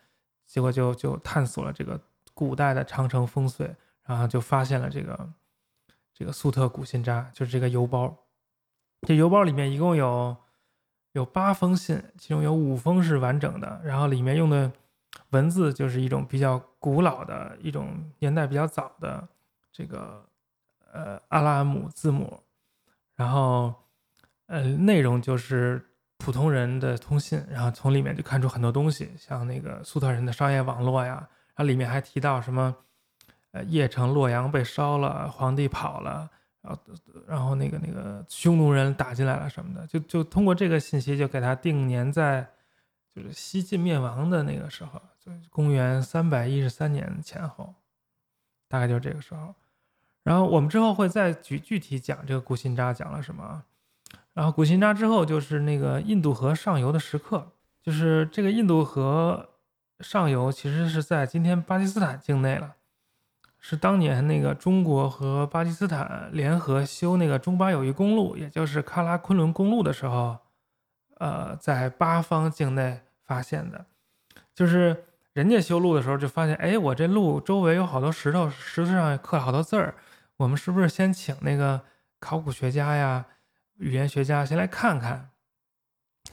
[0.46, 2.00] 结果就就探索了这个
[2.32, 3.74] 古代的长城烽燧，
[4.06, 5.28] 然后就发现了这个
[6.14, 8.16] 这个粟特古信札，就是这个邮包。
[9.06, 10.36] 这邮包里面一共有
[11.12, 14.70] 有八封信，其中有五封是完整的，然后里面用的
[15.34, 17.88] 文字就是一种比较古老的一种
[18.20, 19.28] 年代比较早的
[19.72, 20.24] 这个
[20.92, 22.40] 呃阿拉姆字母，
[23.16, 23.74] 然后
[24.46, 25.84] 呃内容就是
[26.18, 31.16] 普通人的通信，然后从里面就看出很多东西，像那个粟特人的商业网络呀，
[31.54, 32.74] 然后里面还提到什么
[33.50, 36.30] 呃邺城洛阳被烧了，皇帝跑了。
[36.64, 36.80] 然后，
[37.28, 42.48] 然后那个那个匈奴人打进来了什么的，就就通过这个信息就给他定年在，
[43.14, 44.98] 就是西晋灭亡的那个时候，
[45.50, 47.74] 公元三百一十三年前后，
[48.68, 49.54] 大概就是这个时候。
[50.22, 53.62] 然后我们之后会再具具体讲这个古新扎讲了什么。
[54.32, 59.50] 然后古新扎之后就是那个印度河上游的石刻，就是这个印度河
[60.00, 62.74] 上游其实是在今天巴基斯坦境内了。
[63.66, 70.36] 是当年那个中国和巴基斯坦联合修那个中巴友谊公路，也就是喀拉昆仑公路的时候，
[71.16, 73.86] 呃，在巴方境内发现的。
[74.54, 79.94] 就是人家修路的时候就发现，哎，我这路周围有好多石头，石头上刻了好多字儿，
[80.36, 81.82] 我们是不是先请那个
[82.20, 83.26] 考古学家呀、
[83.78, 85.30] 语言学家先来看看？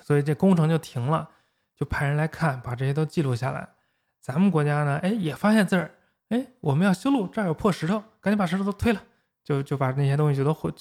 [0.01, 1.29] 所以这工程就停了，
[1.75, 3.69] 就派人来看，把这些都记录下来。
[4.21, 5.91] 咱们国家呢，哎，也发现字儿。
[6.29, 9.01] 哎，我们要修路，这儿有破石头，赶紧把石头都推了，
[9.43, 10.71] 就就把那些东西就都毁，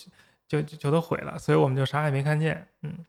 [0.46, 2.68] 就就就都毁了，所以我们就啥也没看见。
[2.83, 3.04] 嗯，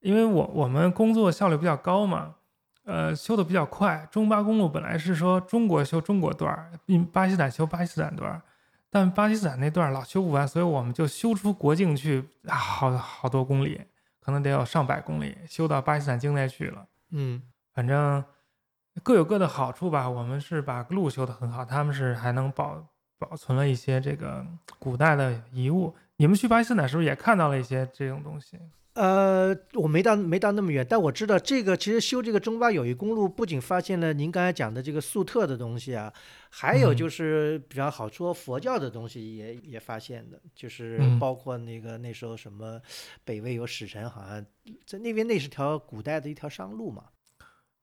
[0.00, 2.36] 因为我我们工作效率比较高嘛，
[2.84, 4.06] 呃，修的比较快。
[4.10, 6.70] 中巴公路本来是说中国修中国段儿，
[7.12, 8.40] 巴基斯坦修巴基斯坦段儿，
[8.88, 13.80] 但巴基斯坦那段老修不完，所以我们就修出国境去，好好多公里，
[14.20, 16.86] 可能得有上百公里，修到巴基斯坦境内去了。
[17.10, 17.42] 嗯，
[17.72, 18.24] 反正。
[19.02, 20.08] 各有各的好处吧。
[20.08, 22.80] 我们是把路修得很好，他们是还能保
[23.18, 24.46] 保存了一些这个
[24.78, 25.92] 古代的遗物。
[26.14, 28.56] 你们去巴基斯坦是不是也看到了一些这种东西？
[28.94, 36.12] 呃，我没到没到那么远，但我知道这个其实修这个中巴友谊公路，不仅发现了您刚才讲的这个粟特的东西啊，
[36.48, 42.80] 还有就是比较好说佛教的东西也也发现的，就是包括那个那时候什么
[43.24, 44.46] 北魏有使臣，好像
[44.86, 47.06] 在那边那是条古代的一条商路嘛。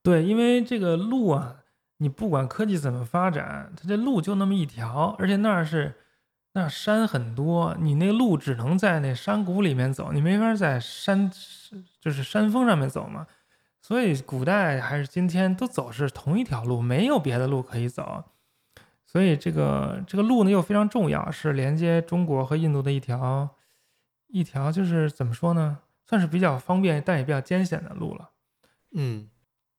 [0.02, 1.58] 对，因为这个路啊，
[1.97, 5.93] 你不管科技怎么发展，它这路就那么一条，而且那儿是
[6.54, 11.32] 那山很多，你那路只能在那山谷里面走，你没法在山
[12.00, 13.26] 就是山峰上面走嘛。
[13.82, 18.26] 所以古代还是今天都走是同一条路，没有别的路可以走。
[19.06, 23.50] 所以这个这个路呢又非常重要，是连接中国和印度的一条
[24.28, 28.30] 一条，就是怎么说呢，算是比较方便但也比较艰险的路了。
[28.94, 29.30] 嗯。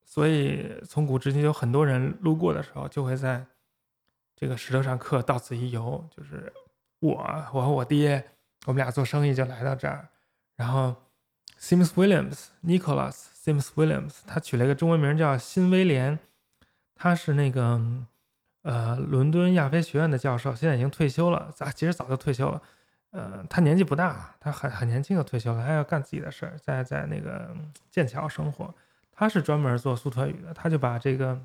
[0.04, 3.46] 所以从古至今，有很多人路过的时候，就会在
[4.36, 6.06] 这个石头上刻“到此一游”。
[6.14, 6.52] 就是
[7.02, 8.24] 我，我和我爹，
[8.64, 10.08] 我们俩做生意就来到这儿。
[10.56, 10.94] 然后
[11.58, 16.18] ，Sims Williams，Nicholas Sims Williams，他取了一个中文名叫新威廉。
[16.94, 17.80] 他是那个
[18.62, 21.50] 呃伦敦亚非学院的教授，现在已经退休了。
[21.52, 21.72] 咋？
[21.72, 22.62] 其实早就退休了。
[23.10, 27.54] 呃，他年纪不大，他很很年轻就退休了，还要干自己的事儿，在在那个
[27.90, 28.72] 剑桥生活。
[29.10, 31.38] 他是专门做苏特语的，他就把这个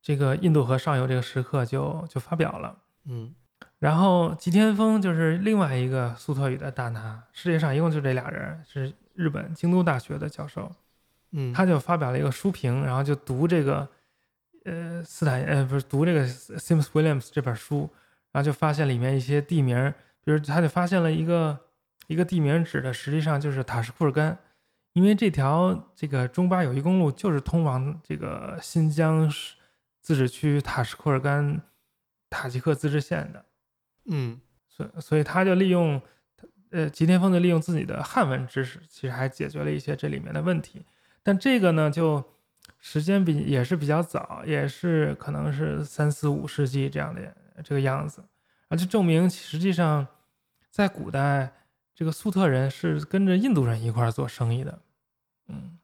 [0.00, 2.76] 这个印度河上游这个时刻就就发表了，
[3.06, 3.34] 嗯，
[3.78, 10.70] 然后吉田丰就是另外一个苏特语的大拿，世界上一共就这俩人，是日本京都大学的教授，
[11.32, 13.86] 嗯，他就发表了一个书评，然后就读这个
[14.64, 17.90] 呃斯坦呃不是读这个 Sims Williams 这本书，
[18.32, 19.92] 然后就发现里面一些地名，
[20.24, 21.58] 比如他就发现了一个
[22.06, 24.38] 一个地名指的实际上就是塔什库尔干。
[24.94, 29.28] 因为这条这个中巴友谊公路就是通往这个新疆
[30.00, 31.60] 自治区塔什库尔干
[32.30, 33.44] 塔吉克自治县的。
[34.06, 34.38] 嗯，
[34.68, 36.00] 所所以他就利用，
[36.70, 40.84] 呃，吉田丰就利用自己的汉文知识，其实还解决了一些这里面的问题。
[41.22, 42.22] 但这个呢，就
[42.80, 48.22] 时间比也是比较早，也是可能是三四五世纪这样的这个样子，
[48.68, 50.06] 而且证明实际上
[50.70, 51.50] 在古代，
[51.94, 54.78] 这个粟特人是跟着印度人一块做生意的。
[55.48, 55.78] 嗯，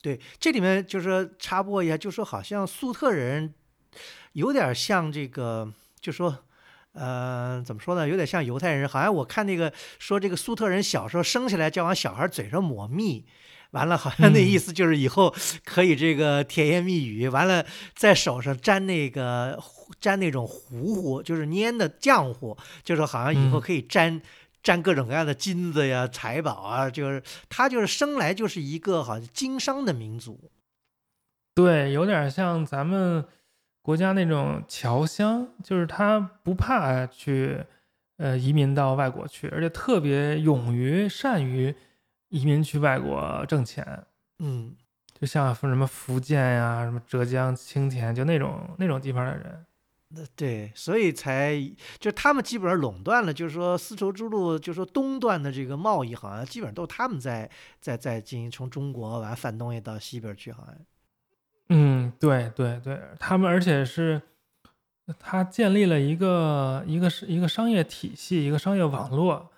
[0.00, 3.52] 对，这里面就是插播一下，就说好像粟特人
[4.34, 6.44] 有点像这个，就说。
[6.96, 8.08] 呃，怎么说呢？
[8.08, 13.26] 有点像犹太人，好像我看那个说这个苏特人小时候生下来就往小孩嘴上抹蜜，
[13.72, 19.62] 完了好像那意思就是以后可以这个甜言蜜语，完了在手上沾那个
[20.00, 24.22] 沾那种糊糊，就是粘的浆糊，就是好像以后可以沾
[24.62, 30.50] 沾各种各样的金子呀、财宝啊，就是他就是生来就是一个好像经商的民族，
[31.54, 33.26] 对，有点像咱们。
[33.86, 37.64] 国家那种侨乡，就是他不怕去，
[38.16, 41.72] 呃，移民到外国去，而且特别勇于、善于
[42.30, 44.04] 移民去外国挣钱。
[44.40, 44.74] 嗯，
[45.14, 49.64] 就像说什么福建呀、什么浙江、青田，就那种那种地方的人。
[50.08, 51.56] 那对，所以才
[52.00, 57.48] 就他们基本上垄断了，就是说丝绸之路，就是说东段的这个贸易，好像基本上都是他们在
[57.80, 60.74] 在在进行，从中国完贩东西到西边去，好像。
[61.68, 64.22] 嗯，对对对，他们而且是，
[65.18, 69.50] 他建立了一个一个是一个商业体系，一个商业网络，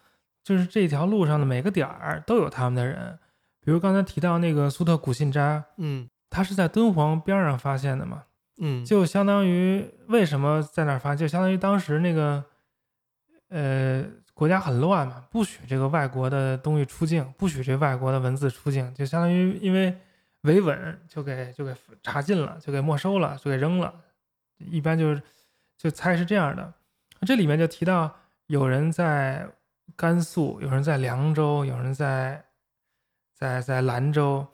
[0.42, 3.18] 就是这条路上的每个点儿都有他们的人。
[3.61, 8.22] 比如刚才提到那个苏特古信扎，嗯，他是在敦煌边上发现的嘛，
[8.56, 12.42] 嗯，就相当于为什么在那儿发，就相当于当时那个，
[13.50, 14.02] 呃，
[14.32, 19.94] 国家很乱嘛，不许这个外国的东西出境，不许这外国的文字出境，就相当于因为。
[20.43, 23.93] 维稳就给就给查禁了，就给没收了，就给扔了。
[24.59, 25.22] 一般就是
[25.76, 26.72] 就猜是这样的。
[27.26, 28.16] 这里面就提到
[28.47, 29.49] 有人在
[29.97, 32.45] 甘肃，有人在凉州，有人在
[33.34, 34.47] 在在兰州。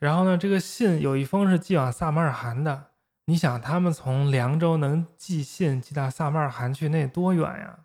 [0.00, 2.86] 然后呢，这个信有一封是寄往萨马尔罕的。
[3.26, 7.78] 你想，他们从凉州能寄信寄到萨马尔罕去，那多远呀？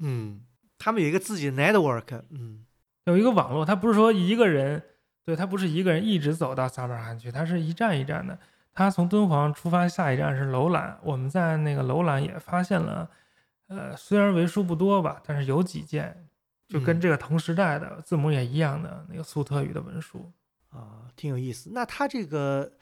[0.00, 0.42] 嗯，
[0.78, 2.66] 他们有一个自己的 network，嗯，
[3.04, 4.82] 有一个网络，他不是说一个人。
[5.24, 8.38] 对他不是一个人一直走到撒马尔罕去，他是一站一站的。
[8.72, 10.98] 他从敦煌出发，下一站是楼兰。
[11.02, 13.10] 我们在那个楼兰也发现了，
[13.68, 16.26] 呃，虽然为数不多吧，但是有几件
[16.68, 20.30] 就跟这个同时代的字母也一样的那个粟特语的文书
[20.70, 21.70] 啊，挺有意思。
[21.72, 22.72] 那他这个。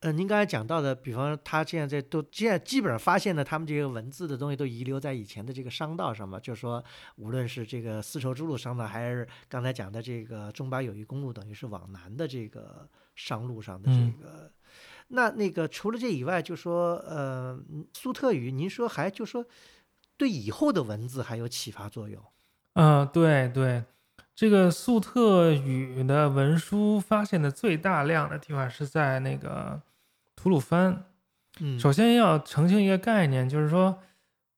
[0.00, 6.82] 呃，您刚才讲到的，比方说他现在都现在基本上发现的，他们这些文字的东西都遗留在以前的这个商道上嘛，就是说，
[7.16, 14.52] 无论是这个丝绸之路商道，还是刚才讲的这个中巴友谊公路，等于是往南的这个商路上的这个。
[15.08, 17.58] 那那个除了这以外，就说呃，
[17.92, 19.44] 粟特语，您说还就说
[20.16, 22.22] 对以后的文字还有启发作用？
[22.74, 23.82] 嗯，对对。
[24.34, 29.82] 这个粟特语的文书发现的最大量的地方是在那个
[30.38, 31.04] 吐鲁番。
[31.60, 33.98] 嗯，首先要澄清一个概念，就是说，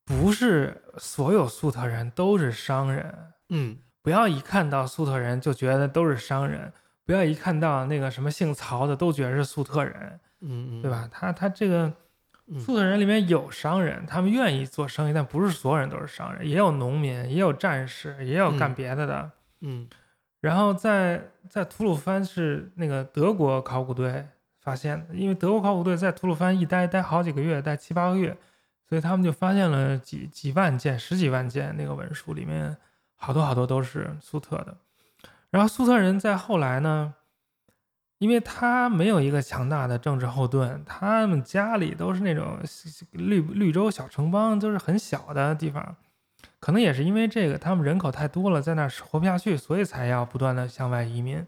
[0.04, 3.32] 不是所有粟特人都是商人。
[3.48, 6.70] 嗯，不要一看到粟特人就觉得都是商人，
[7.06, 10.20] 不要一看到那个什么姓曹的都觉得是粟特人。
[10.42, 11.08] 嗯嗯，对吧？
[11.10, 11.90] 他他这个
[12.58, 19.30] 粟特人里面有商人，他们愿意做生意，但不是所有人都是商人，也有农民，也有战士，也有干别的的。
[19.62, 19.88] 嗯，
[20.40, 24.26] 然后在在吐鲁番是那个德国考古队
[24.60, 28.36] 发现，因为德国考古队在吐鲁番一待待好几个月，待七八个月，
[28.88, 32.76] 所以他们就发现了几几万件、十几万件那个文书，里面
[33.16, 34.76] 好多好多都是粟特的。
[35.50, 37.14] 然后粟特人在后来呢，
[38.18, 42.58] 因为他没有一个强大的政治后盾，他们家里都是那种
[43.12, 45.96] 绿绿洲小城邦，都是很小的地方。
[46.58, 51.46] 可能也是因为这个，他们人口太多了，在那儿活不下去，所以才要不断的向外移民。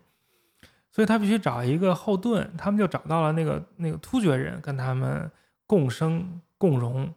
[0.92, 5.28] 所以他必须找一个后盾，他们就找到了那个那个突厥人，跟他们
[5.66, 7.12] 共生共荣。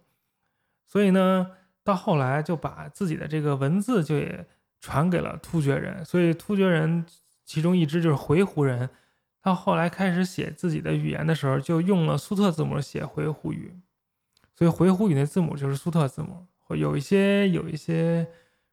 [0.87, 1.51] 所以呢，
[1.83, 4.47] 到后来就把自己的这个文字就也
[4.79, 6.05] 传给了突厥人。
[6.05, 7.05] 所以突厥人
[7.43, 8.89] 其中一支就是回鹘人，
[9.41, 13.75] 到后来开始写自己的语言的时候，就用了粟特字母写回鹘语。
[14.53, 16.47] 所以回鹘语那字母就是粟特字母。
[16.69, 18.25] 有一些有一些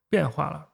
[0.08, 0.68] 变化了，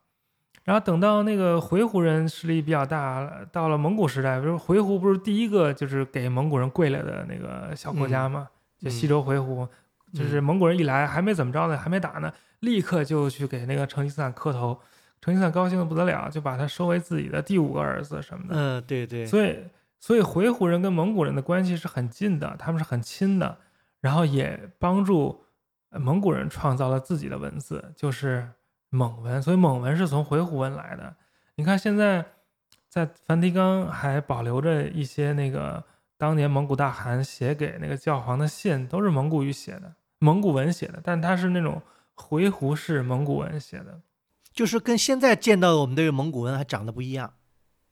[0.69, 8.47] 然后等到那个回鹘人势力比较大，到了蒙古时代，比如回鹘不是第一个就是给蒙古人跪了的那个小国家吗？
[8.77, 9.67] 就西周回鹘，
[10.13, 14.79] 就是蒙古人一来还没怎么着呢，还没打呢，立刻就去给那个成吉思汗磕头，
[15.19, 18.53] 成吉思汗高兴的不得了，就把他收为自己的第五个儿子什么的。
[18.55, 19.57] 嗯，对对，所以，
[19.99, 23.57] 所以回鹘人跟蒙古人的关系是很近的，他们是很亲的，
[24.01, 25.43] 然后也帮助
[25.89, 28.47] 蒙古人创造了自己的文字，就是
[28.89, 29.41] 蒙文。
[29.41, 31.15] 所以蒙文是从回鹘文来的。
[31.55, 32.25] 你看现在
[32.87, 35.83] 在梵蒂冈还保留着一些那个
[36.17, 41.81] 当年蒙古大汗写给那个教皇的信，都是蒙古语写的，蒙古文写的，但它是那种
[42.13, 44.01] 回鹘式蒙古文写的。
[44.51, 47.31] 就是跟现在见到的我们这个蒙古文还长得不一样，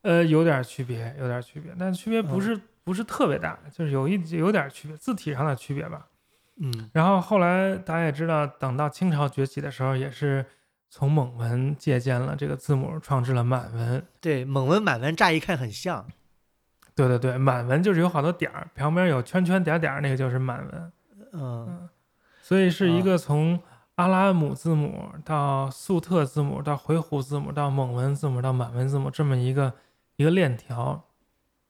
[0.02, 6.08] 呃，有点区别，有点区别，但区别不是、不是特别大，就是有一有点区别，字体上的区别吧。
[6.60, 10.46] 嗯然后后来大家也知道，等到清朝崛起的时候，也是
[10.90, 14.06] 从蒙文借鉴了这个字母，创制了满文。
[14.20, 16.06] 对，蒙文满文乍一看很像，
[16.96, 20.92] 对对对，满文就是有好多点儿，旁边有圈圈点点儿，那个就是满文。
[21.34, 21.90] 嗯
[22.42, 23.60] 所以是一啊个从
[23.96, 29.74] 阿拉姆字母到粟特字母到回鹘字母到蒙文字母到满文字母这么一个
[30.16, 31.04] 一个链条。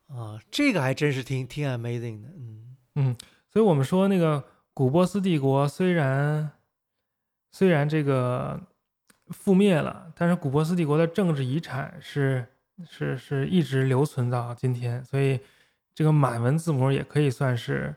[0.07, 3.17] 啊，这个还真是挺挺 amazing 的，嗯嗯
[3.51, 4.41] 所以我们说那个
[4.73, 6.51] 古波斯帝国虽然
[7.51, 8.61] 虽然这个
[9.29, 12.45] 覆灭了，但是古波斯帝国的政治遗产是
[12.89, 15.39] 是是一直留存到今天，所以
[15.93, 17.95] 这个满文字母也可以算是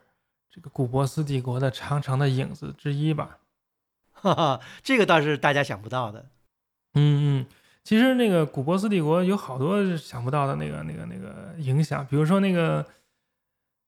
[0.51, 3.39] 这个古波斯帝国的长长的影子之一吧。
[4.12, 6.26] 哈哈，这个倒是大家想不到的，
[6.95, 7.47] 嗯嗯，
[7.83, 12.87] 其实那个古波斯帝国有好多想不到的那个那个那个影响，比如说那个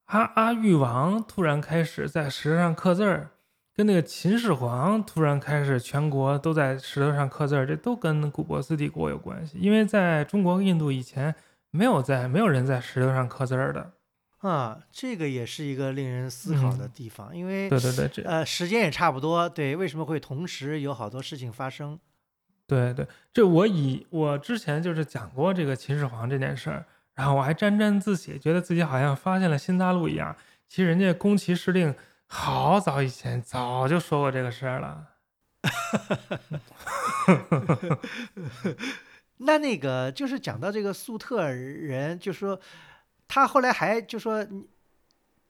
[0.05, 3.29] 阿阿育王突然开始在石头上刻字儿，
[3.75, 11.33] 跟那个秦始皇突然开始全国都在石头上刻字儿，这都跟古波斯帝国有关系，因为在中国、印度以前
[11.71, 13.93] 没有在没有人在石头上刻字儿的。
[14.39, 21.97] 啊，这个也是一个令人思考的嗯地方，因为对对对，这呃时间也差不多，对，为什么会同时有好多事情发生？
[22.67, 30.35] 对对，这我以我之前就是讲过这个秦始皇这件事儿，然后我还沾沾自喜，觉得自己好像发现了新大陆一样。
[30.67, 31.95] 其实人家宫崎市令
[32.35, 35.07] 好早以前早就说过这个事儿了。
[39.37, 42.59] 那那个就是讲到这个粟特人，就说
[43.27, 44.43] 他后来还就说，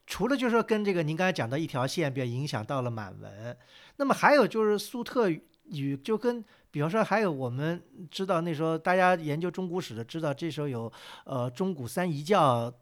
[0.06, 3.58] 除了就说跟这个您刚才讲到一条线比较影响到了满文，
[3.96, 7.82] 那么还有就是粟特语就跟比方说还有我们
[8.12, 10.92] 知道那时候大家研究中古史的知道这时候有
[11.24, 12.74] 呃中古三遗教。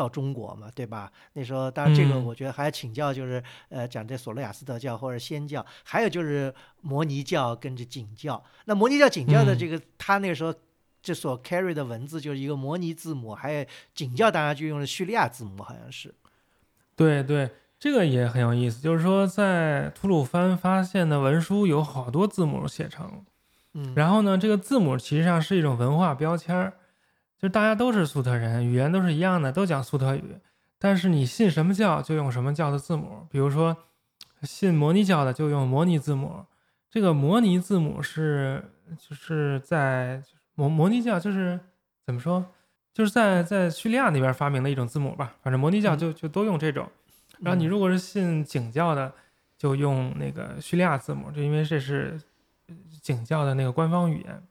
[0.00, 1.12] 到中国嘛，对吧？
[1.34, 8.42] 那时候，当然这个嗯我觉得还要请教，就是、呃，讲这索罗亚斯德教或者仙教，还有就是摩尼教跟这景教。
[8.64, 10.54] 那摩尼教、景教的嗯这个，他那个时候
[11.02, 16.14] 这所 carry 的文字就是一个摩尼字母，还有景教当然就用了叙利亚字母，好像是。
[16.96, 23.24] 对对，这个也很有意思，就是说在吐鲁番发现的文书有好多字母写成，
[23.74, 26.74] 嗯，然后呢，这个字母其实上是一种文化标签儿，
[27.40, 30.36] 就是大家都是粟特人，语言都是一样的，都讲粟特语，
[30.78, 33.74] 但是你信什么教就用什么教的字母，比如说
[34.42, 36.44] 信摩尼教的就用摩尼字母，
[36.90, 38.62] 这个摩尼字母是
[38.98, 40.22] 就是在
[40.54, 41.58] 摩摩尼教就是
[42.04, 42.44] 怎么说，
[42.92, 46.86] 就是在在叙利亚那边发明的一种字母吧，反正摩尼教就就都用这种，
[47.38, 47.68] 然后你嗯。
[47.68, 49.10] 如果是信景教的，
[49.56, 52.20] 就用那个叙利亚字母，就因为这是
[52.68, 54.42] 呃景教的那个官方语言。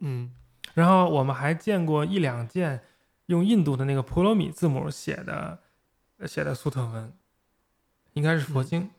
[0.00, 0.30] 嗯
[0.74, 2.82] 然后我们还见过一两件
[3.26, 5.58] 用印度的那个婆罗米字母写的
[6.18, 7.12] 呃写的粟特文，
[8.12, 8.90] 应该是佛嗯经，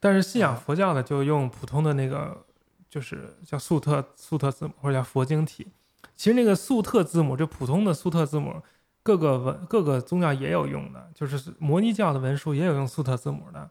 [0.00, 2.44] 但是信仰啊佛教的就用普通的那个
[2.90, 5.68] 就是叫粟特粟特字母或者叫佛经体。
[6.16, 8.62] 其实那个粟特字母，就普通的粟特字母，
[9.02, 13.70] 各个文各个宗教也有用的，就是摩尼教的文书也有用粟特字母的。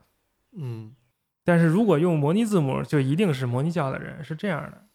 [0.54, 0.96] 嗯
[1.44, 4.86] 但是如果用摩尼字母，就一定是摩尼教的人，是这样的。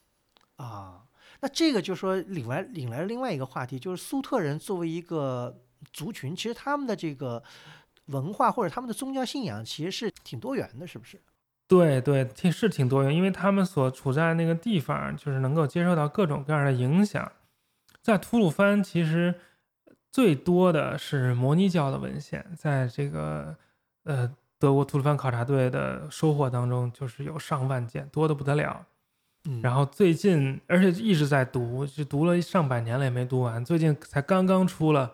[0.63, 1.02] 啊，
[1.43, 5.53] 那这个就说领来领来了另外一个话题，就是粟特人作为一个
[5.91, 7.43] 族群，其实他们的这个
[8.05, 11.19] 文化或者他们的宗教信仰其实是挺多元的，是不是？
[11.67, 17.29] 对对，挺是挺多元，因为他们所处在那个地方，就是能够接受到各种各样的影响。
[18.01, 19.35] 在吐鲁番，其实
[20.13, 23.53] 最多的是摩尼教的文献，在这个
[24.05, 28.85] 呃德国吐鲁番考察队的收获当中，就是有上万件，多的不得了。
[29.45, 35.13] 嗯然后最近，而且一直在读，就读了上百年了也没读完，最近才刚刚出了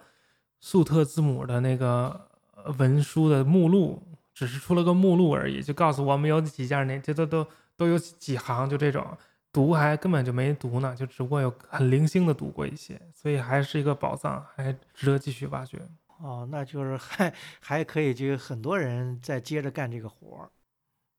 [0.60, 4.04] 粟特字母的那个呃文书的目录，
[4.34, 9.18] 只是出了个目录而已，就告诉我们有几件那这都都都有几几行，就这种
[9.52, 15.80] 读还根本就没读呢，就只不过有很零星的读过一些，所以还是一个宝藏，还值得继续挖掘。
[16.22, 20.50] 哦，那就是还还可以，就有很多人在接着干这个活儿。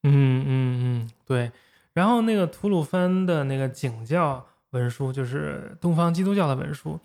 [0.05, 1.51] 嗯嗯嗯，对。
[1.93, 6.99] 然后那个吐鲁番的那个景教文书，就是东方基督教的文书，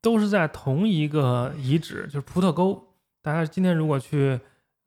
[0.00, 2.94] 都是在同一个遗址，就是葡萄沟。
[3.22, 4.40] 大家今天如果去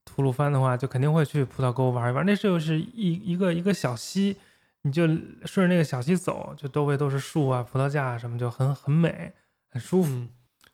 [0.06, 2.26] 吐鲁番的话，就肯定会去葡萄沟玩一玩。
[2.26, 4.36] 那就是一一个一个小溪，
[4.82, 5.06] 你就
[5.46, 9.34] 顺着那个小溪走，就周围都是树啊、葡萄架啊什么，就很很美，
[9.70, 10.12] 很舒服。
[10.14, 10.30] 嗯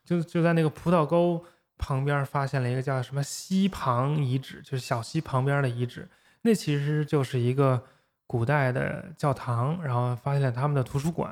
[0.06, 1.46] 就就在那个葡萄沟
[1.78, 6.10] 旁边发现了一个叫什么溪旁遗址，就是小溪旁边的遗址。
[6.42, 7.84] 那其实就是一个
[8.30, 11.32] 古代的教堂，然后发现了他们的图书馆，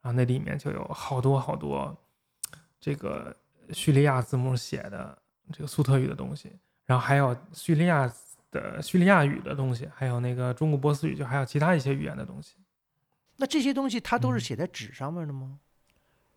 [0.00, 1.94] 然后那里面就有好多好多
[2.80, 3.36] 这个
[3.74, 5.18] 叙利亚字母写的
[5.52, 6.50] 这个苏特语的东西，
[6.86, 8.10] 然后还有叙利亚
[8.50, 12.54] 的叙利亚语的东西，还有那个中国波斯语，就还有其他一些语言的东西。
[13.36, 15.58] 那这些东西它都是嗯写在纸上面的吗？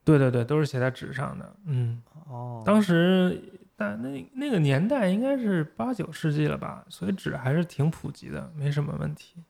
[0.04, 1.56] 对对对，都是写在纸上的。
[1.64, 3.41] 嗯，哦，当时
[3.78, 9.41] 但那那个年代应该是八九世纪了吧，所以纸还是挺普及的，没什么问题。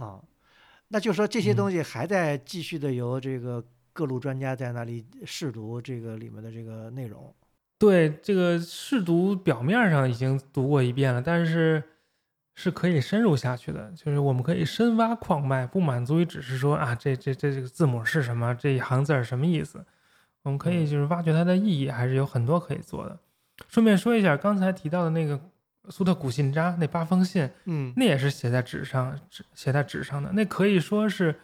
[0.00, 0.20] 啊，
[0.88, 7.34] 那就说这些嗯东西还在继续的由这个各路专家在那里试读这个里面的这个内容。
[7.78, 11.80] 对这个试读表面上已经读过一遍了，但是
[12.56, 19.84] 是可以深入下去的，就是我们可以深挖矿脉，不满足于只是说啊这这这这个字母是什么，这一行字儿什么意思，
[20.42, 23.18] 我们可以就是挖掘它的意义，还是有很多可以做的。
[23.68, 25.40] 顺便说一下，刚才提到的那个
[25.90, 31.34] 苏特古信札那八封信，嗯那也是写在纸上，纸写在纸上的，那可以说是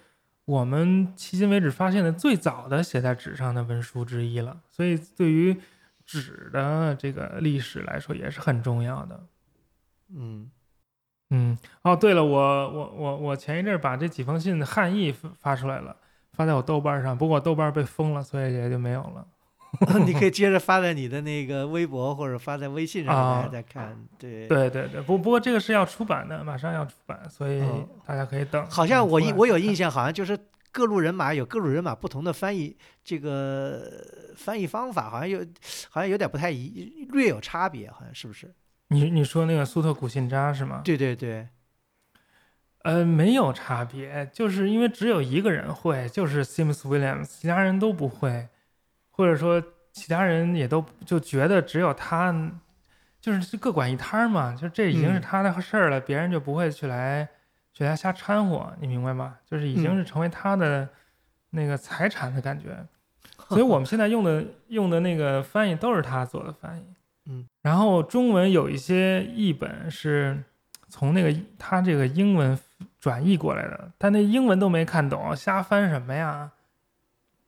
[0.44, 4.60] 我们迄今为止发现的最早的写在纸上的文书之一了。
[4.70, 5.56] 所以对于
[6.04, 9.26] 纸的这个历史来说也是很重要的。
[10.14, 10.50] 嗯
[11.30, 15.96] 嗯，哦，对了，我我我我前一阵儿把这几封信的汉译发发出来了，
[16.32, 19.26] 发在我豆瓣上，不过豆瓣被封了，所以也就没有了。
[20.06, 23.96] 你可以接着发在你的那个微博或者发在微信上，啊大家再看。
[24.18, 28.64] 对，对对对，不不过这个是要出版的，马上要出版，所以哦大家可以等。
[28.70, 30.38] 好像我印我有印象，好像就是
[30.70, 33.82] 各路人马有各路人马不同的翻译，这个
[34.36, 35.38] 翻译方法好像有
[35.88, 38.54] 好像有点不太一，略有差别，好像是不是？
[38.88, 40.82] 你你说那个苏特古信札是吗？
[40.84, 41.48] 对对对，
[42.82, 48.48] 呃，没有差别，就是因为只有一个人会，就是 Sims Williams，其他人都不会，
[49.16, 49.62] 或者说
[49.92, 52.34] 其他人也都就觉得只有他，
[53.20, 57.28] 就是各管一摊儿嘛，就这已经是嗯他的事儿了，别人就不会去来
[57.72, 59.36] 去来瞎掺和，你明白吗？
[59.46, 60.88] 就是已经嗯是成为他的
[61.50, 62.76] 那个财产的感觉，
[63.48, 66.84] 所以我们现在用的用的那个翻译都是他做的翻译，
[67.26, 70.42] 嗯，然后中文有一些译本是
[70.88, 72.58] 从那个他这个英文
[72.98, 76.50] 转译过来的，但那英文都没看懂，瞎翻什么呀？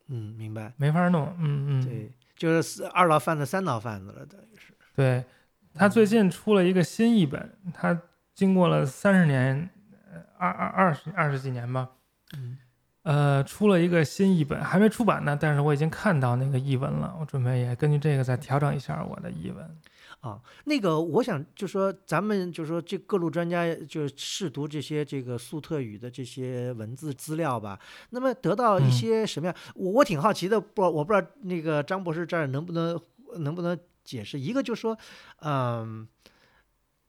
[0.07, 0.73] 嗯，明白。
[0.77, 1.35] 没法弄。
[1.39, 4.73] 嗯嗯，对，就是四二道贩子、三道贩子了，等于是。
[4.95, 5.23] 对，
[5.73, 7.99] 他最近出了一个新译本，他
[8.33, 9.69] 经过了三十年，
[10.11, 11.89] 呃二二二十二十几年吧，
[12.35, 12.57] 嗯
[13.03, 19.77] 呃，出了一个新译本，还没出版呢，但是我已经看到那个译文了，我准备也根据这个再调整一下我的译文。
[20.19, 29.55] 啊，那个我想就说咱们就说这各路专家就试读这些这个粟特语的这些文字资料吧，那么得到一嗯些什么样？
[29.75, 32.99] 我我挺好奇的，不，我不知道那个张博士这儿能不能
[33.37, 34.97] 能不能解释一个，就说，
[35.41, 36.07] 嗯，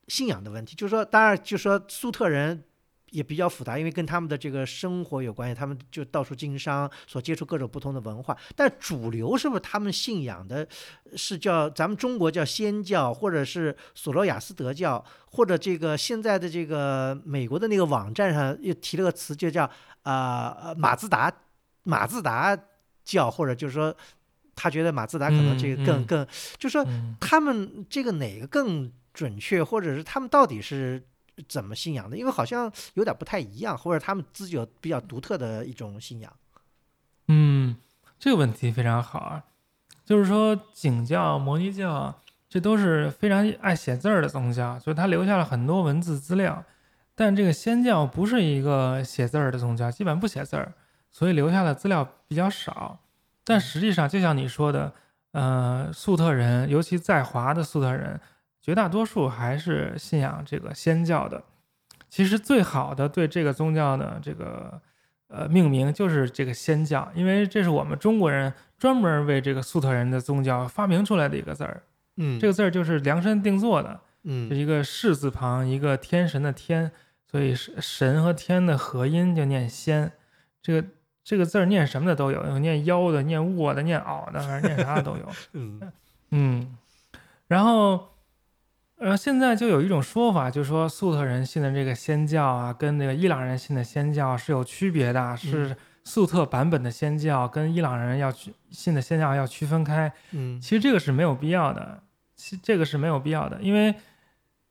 [0.06, 2.64] 信仰的问题，就是说，当然就说粟特人。
[3.10, 8.36] 也比较复杂，因为跟他们的这个生活有关系，他们就到处经商，所接触各种不同的文化。
[8.54, 10.66] 但主流是不是他们信仰的
[11.16, 19.64] 是叫咱们中国叫仙教，或者是索罗亚斯德教，或者这个现在的这个美国的那个网站上又提了个词，就叫
[20.02, 21.32] 啊、呃、马自达
[21.84, 22.58] 马自达
[23.04, 23.94] 教，或者就是说
[24.54, 26.26] 他觉得马自达可能这个更、嗯嗯更，
[26.58, 31.02] 就说嗯他们这个哪个更准确，或者是他们到底是
[31.46, 32.16] 怎么信仰的？
[32.16, 36.32] 因为好像有点不太一样，或者他们自己有比较独特的一种信仰。
[37.28, 37.76] 嗯，
[38.18, 39.44] 这个问题非常好啊，
[40.04, 42.14] 就是说景教、摩尼教
[42.48, 46.64] 这都是非常爱写字儿的宗教，所以它留下了很多文字资料。
[47.14, 50.72] 但这个仙教不是一个写字儿的宗教，基本不写字儿，
[51.10, 53.00] 所以留下的资料比较少。
[53.44, 54.92] 但实际上，就像你说的，
[55.32, 58.20] 呃，粟特人，尤其在华的粟特人，
[58.68, 61.42] 绝大多数还是信仰这个仙教的。
[62.10, 64.78] 其实最好的对这个宗教的这个
[65.28, 71.82] 呃命名就是这个仙教，因为这是我们中国人专门为这个粟特人的宗教发明出来的一个字儿。
[72.18, 76.92] 嗯这个字儿就是量身定做的，是嗯一个士字旁，一个天神的天，
[77.30, 80.12] 所以是神和天的合音就念仙。
[80.60, 80.86] 这个
[81.24, 85.26] 这个字儿念什么的都有，有念妖的，念卧的，念袄的，反正念啥的都有。
[85.54, 85.80] 嗯
[86.30, 86.76] 嗯，
[87.46, 88.10] 然后，
[88.98, 100.12] 呃，现在就有一种说法，就说粟特人信的这个仙教啊，跟那个伊朗人信的仙教是有区别的，是粟特版本的仙教跟伊朗人要去信的仙教要区分开。
[100.32, 102.02] 嗯其实这个是没有必要的，
[102.34, 103.94] 其这个是没有必要的，因为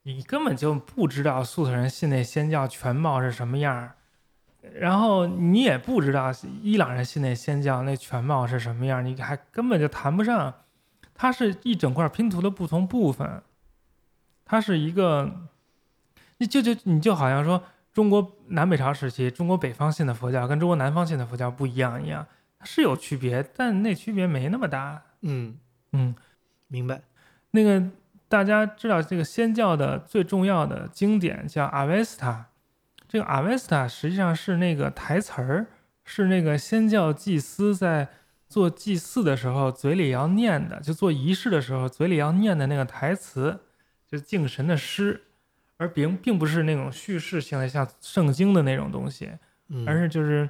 [0.03, 3.95] 你根本就不知道粟特人信那仙教全貌是什么样儿，
[4.73, 10.53] 然后你也不知道伊朗人信那仙教那全貌是什么样儿，你还根本就谈不上。
[11.19, 13.41] 它是一整块拼图的不同部分，
[14.47, 15.29] 它是一个，
[16.37, 17.61] 你就就你就好像说
[17.93, 22.25] 中国南北朝时期，中国北方信的佛教跟中国南方信的佛教不一样一样，
[22.57, 25.03] 它是有区别，但那区别没那么大。
[25.21, 25.57] 嗯，
[25.91, 26.15] 嗯，
[26.67, 27.01] 明白。
[27.51, 27.83] 那个
[28.29, 32.45] 大家知道，这个仙教的最重要的经典叫阿维斯塔。
[33.07, 35.67] 这个阿维斯塔实际上是那个台词儿，
[36.03, 38.07] 是那个仙教祭司在
[38.47, 43.59] 做祭祀的时候嘴里要念的，就做仪式的时候嘴里要念的那个台词，
[44.07, 45.21] 就是敬神的诗，
[45.77, 49.29] 而并并不是那种叙事性的像圣经的那种东西。
[49.69, 50.49] 嗯，而是就是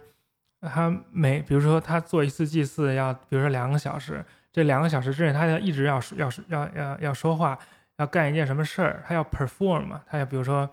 [0.62, 7.58] 他每比如说他做一次祭祀要，比如说两个小时，这两个小时之内他要一直要要要要要说话，
[7.98, 10.70] 要干一件什么事儿，他要 perform 嘛，他要比如说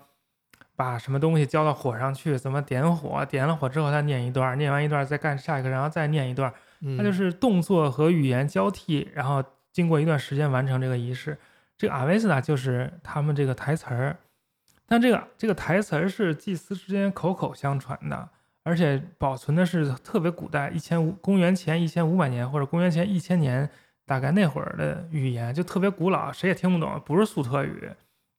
[0.76, 11.39] 把什么东西浇到火上去，怎么点火，点了火之后他念一段，念完一段再干下一个，然后再念一段，嗯它就是动作和语言交替，然后经过一段时间完成这个仪式。
[11.77, 14.16] 这个阿维斯塔就是他们这个台词儿，
[14.87, 18.29] 但这个这个台词儿是祭司之间口口相传的，
[18.62, 23.68] 而且保存的是特别古代，一千五公元前一千五百年或者公元前一千年，
[24.07, 27.91] 大概那会儿的语言就特别古老，谁也听不懂，不是粟特语，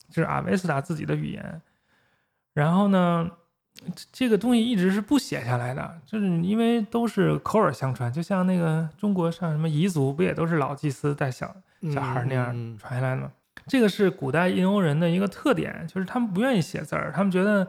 [0.09, 1.61] 就是阿维斯塔自己的语言。
[2.53, 3.29] 然后呢，
[3.93, 11.53] 这这个东西一直是不写下来的，就是因为都是口耳相传，就像那个中国上什么彝族，不也都是老祭司带小
[11.93, 13.31] 小孩儿那样传下来的吗？
[13.67, 17.67] 这个是古代印欧人的一个特点，就是他们不愿意写字儿，他们觉得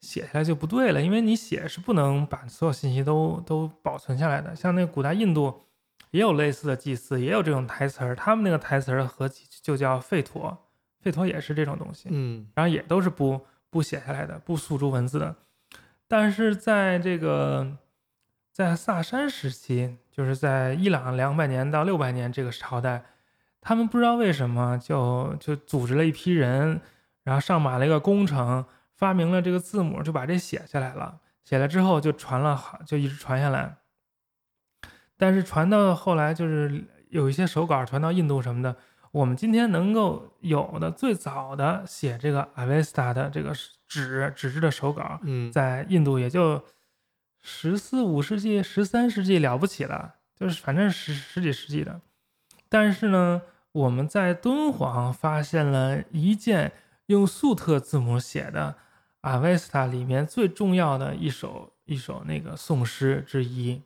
[0.00, 4.54] 写下来就不对了，因为你写是不能把所有信息都都保存下来的。
[4.54, 5.62] 像那个古代印度
[6.10, 10.56] 也有类似的祭祀，也有这种台词儿，他们那个台词儿合集就叫吠陀，
[11.02, 12.08] 吠陀也是这种东西。
[12.10, 15.36] 嗯然后也都是不不写下来的，不诉诸文字的。
[16.08, 17.76] 但是在这个
[18.52, 23.04] 在萨珊时期，就是在伊朗两百年到六百年这个朝代，
[23.66, 26.80] 他们不知道为什么就就组织了一批人，
[27.24, 28.64] 然后上马了一个工程，
[28.94, 31.18] 发明了这个字母，就把这写下来了。
[31.42, 33.78] 写了之后就传了好，就一直传下来。
[35.16, 38.76] 但是传到后来，就是有一些手稿传到印度什么的，
[39.10, 43.52] 我们今天能够有的最早的写这个阿维斯塔的这个
[43.88, 46.64] 纸纸质的手稿，嗯在印度也就
[47.42, 52.00] 十四五世纪、十三世纪了不起了，就是反正十十几世纪的。
[52.68, 53.42] 但是呢，
[53.76, 56.72] 我们在敦煌发现了一件
[57.06, 58.76] 用粟特字母写的
[59.20, 63.82] 阿维斯塔里面最重要的一首一首那个宋诗之一，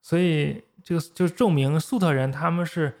[0.00, 2.92] 所以这个就证明粟特人他们是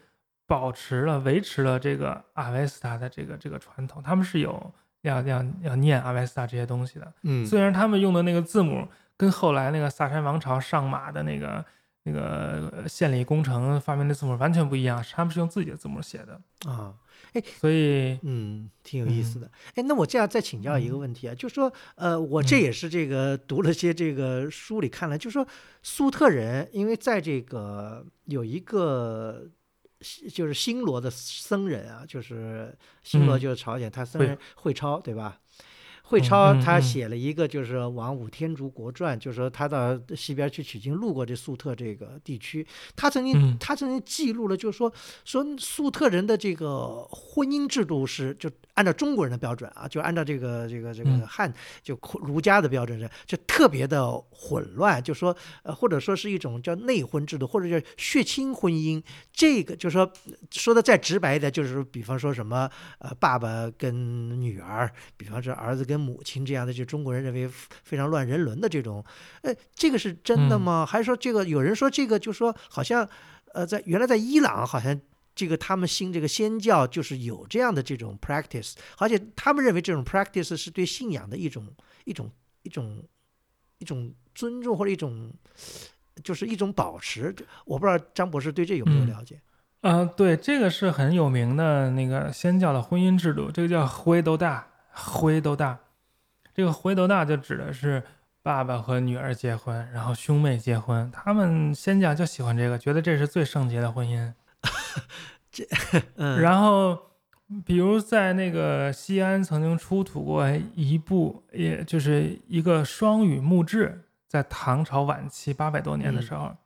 [0.46, 7.12] 保持了、维持了这个阿维斯塔的这个这个传统，他们是有要要要念阿维斯塔这些东西的。
[7.22, 11.64] 嗯虽然他们用的那个字母跟后来那个萨珊王朝上马的那个
[12.04, 16.94] 那个呃献礼工程发明的字母完全不一样，他们是用自己的字母写的，啊，
[17.32, 19.50] 哎所以嗯，挺有意思嗯的。
[19.76, 25.46] 哎，那我这样再请教一个嗯问题啊，就说，呃，我这嗯也是这个读了些这个书里看了，就说
[25.82, 29.46] 粟特人，因为在这个有一个
[30.00, 35.38] 西就是新罗的僧人啊，就是新罗嗯就是朝鲜，他僧人会超，对吧？
[36.02, 43.56] 会嗯超他写了一个就是《往五天竺国传》，就是说他到西边去取经，路过这粟特这个地区，他曾经嗯。
[43.58, 44.92] 他曾经记录了，就是说
[45.24, 51.52] 说粟特人的这个婚姻制度是就按照中国人的标准啊，就按照这个这个这个嗯汉
[51.82, 59.02] 就儒家的标准是就特别的混乱，就说呃或者说是一种叫内婚制度，或者叫血亲婚姻。
[59.30, 60.10] 这个就是说
[60.50, 69.04] 说的再直白一点，就是说比方说什么呃爸爸跟女儿，比方说儿子跟母亲这样的，就中国人认为非常乱人伦的这种，
[69.42, 70.86] 呃，这个是真的嗯吗？
[70.86, 73.06] 还是说这个有人说这个就说好像
[73.52, 74.98] 呃在原来在伊朗好像。
[75.34, 81.66] 这个他们信这个仙教就是有这样的这种 practice，而且他们认为这种 practice 是对信仰的一种
[82.04, 82.30] 一种
[82.62, 83.02] 一种
[83.78, 85.32] 一种尊重或者一种
[86.22, 87.34] 就是一种保持。
[87.64, 89.40] 我不知道张博士对这有没有了解？
[89.80, 95.78] 呃，对，这个是很有名的那个仙教的婚姻制度，这个叫灰斗大，灰斗大。
[96.54, 98.02] 这个灰斗大就指的是
[98.42, 104.32] 爸爸和女儿结婚，然后兄妹结婚，他们仙教就喜欢这个，觉得这是最圣洁的婚姻。
[106.16, 106.98] 嗯，然后，
[107.64, 116.56] 比如在那个西安曾经出土过一部，也就是一个双语墓志，在唐朝晚期八百多年的嗯时候，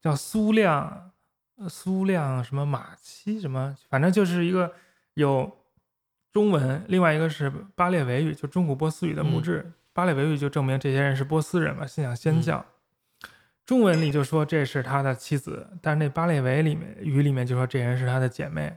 [0.00, 1.12] 叫苏亮，
[1.56, 4.72] 呃苏亮什么马七什么，反正就是一个
[5.14, 5.50] 有
[6.32, 9.72] 中文，另外一个是巴列维语，就中古波斯语的墓嗯志。
[9.92, 12.64] 巴列维语就证明这些人是波斯人嘛，信仰先嗯教。
[13.70, 18.76] 中文里就说这是他的妻子，但是那巴列维里面语里面就说这人是他的姐妹。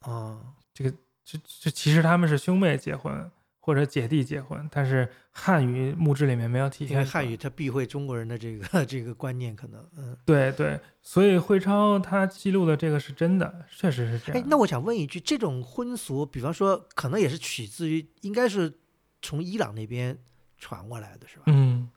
[0.00, 0.40] 哦，
[0.72, 0.90] 这个
[1.22, 3.30] 这这其实他们是兄妹结婚
[3.60, 7.12] 或者姐弟结婚，但是汉语墓志里面没有体因为现。
[7.12, 10.16] 汉语它避讳中国人的这个 这个观念，可能嗯。
[10.24, 18.72] 对对，所以惠超他记录的这个是真的，确实是这样。，哎那我想问一句，这种婚俗，比方说，可能也是取自于，应该是
[19.20, 20.16] 从伊朗那边
[20.56, 21.42] 传过来的，是吧？
[21.48, 21.90] 嗯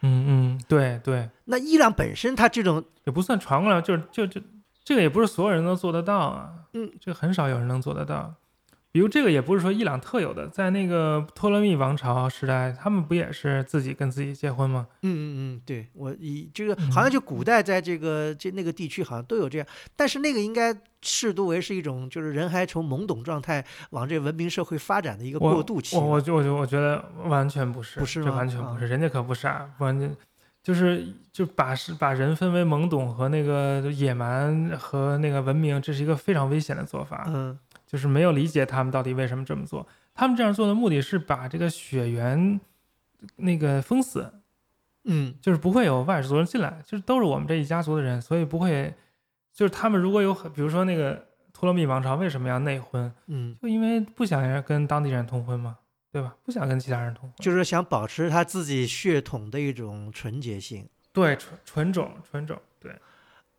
[0.00, 4.40] 嗯嗯，对对，那伊朗本身它这种，也不算传过来，就是就就
[4.84, 6.52] 这个也不是所有人都做得到啊。
[6.72, 8.34] 嗯，这个很少有人能做得到。
[8.90, 14.86] 比如这个也不是说伊朗特有的，在那个托勒密王朝时代，他们不也是自己跟自己结婚吗？
[15.02, 26.22] 嗯嗯嗯，对我以这个嗯好像就古代在这个这那个地区好像都有这样，但是那个应该视读为是一种就是人还从懵懂状态往这文明社会发展的一个过渡期我我了。
[26.22, 30.16] 就我就我觉得完全不是，这不是吗啊完全不是，人家可不傻，完全
[30.62, 37.24] 就是就把是把人分为懵懂和那个野蛮和那个文明，这是一个非常危险的做法。
[37.28, 37.56] 嗯
[37.88, 39.84] 就是没有理解他们到底为什么这么做。
[40.14, 42.60] 他们这样做的目的是把这个血缘
[43.36, 44.32] 那个封死，
[45.04, 48.94] 嗯就是不会有外族人进来，就是都是我们这一家族的人，所以不会。
[49.50, 53.12] 就是他们如果有很，比如说那个托勒密王朝为什么要内婚？
[53.26, 55.78] 嗯，就因为不想要跟当地人通婚嘛，
[56.12, 56.36] 对吧？
[56.44, 60.88] 不想跟其他人通婚，就是想保持他自己血统的一种纯洁性。
[61.12, 62.94] 对纯纯种纯种，对。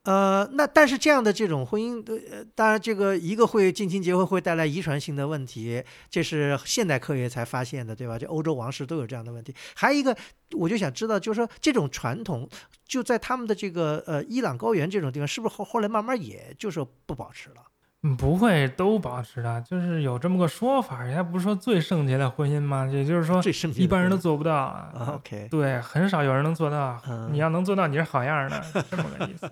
[0.09, 8.17] 呃，那但是这样的这种婚姻，呃，当然这个一个会近亲结婚会带来遗传性的问题，这是现代科学才发现的，对吧？
[8.17, 9.53] 这欧洲王室都有这样的问题。
[9.75, 10.17] 还有一个，
[10.57, 12.49] 我就想知道，就是说这种传统
[12.87, 17.57] 就在他们的这个呃伊朗高原这种地方，是不是后后来慢慢也就说不保持了？
[18.01, 22.87] 嗯，不会都保持的，就是有这么个说法，人家不是说最圣洁的婚姻吗？
[22.91, 25.13] 也就是说，最圣洁一般人都做不到啊啊。
[25.17, 26.99] OK，对，很少有人能做到。
[27.07, 29.51] 嗯你要能做到，你是好样儿的，这么个意思。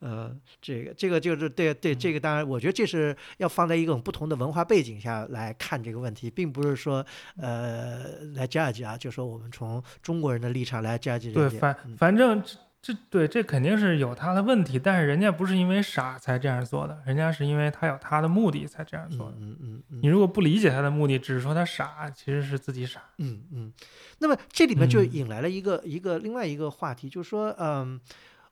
[0.00, 7.04] 呃，这个这个就是对对，这个当然，我觉得这是要放在一种不同的文化背景下来看这个问题，并不是说
[7.36, 8.04] 呃
[8.34, 19.36] 来 judge 啊，就说我们从中国人的立场来 judge 对，反嗯反正这这对这肯定是有他的问题，但是人家不是因为傻才这样做的，人家是因为他有他的目的才这样做的。
[19.40, 23.02] 嗯嗯嗯你如果不理解他的目的，只是说他傻，其实是自己傻。
[23.16, 23.72] 嗯嗯。
[24.18, 27.98] 那么这里面就嗯引来了一个、一个另外一个话题，就是说，嗯，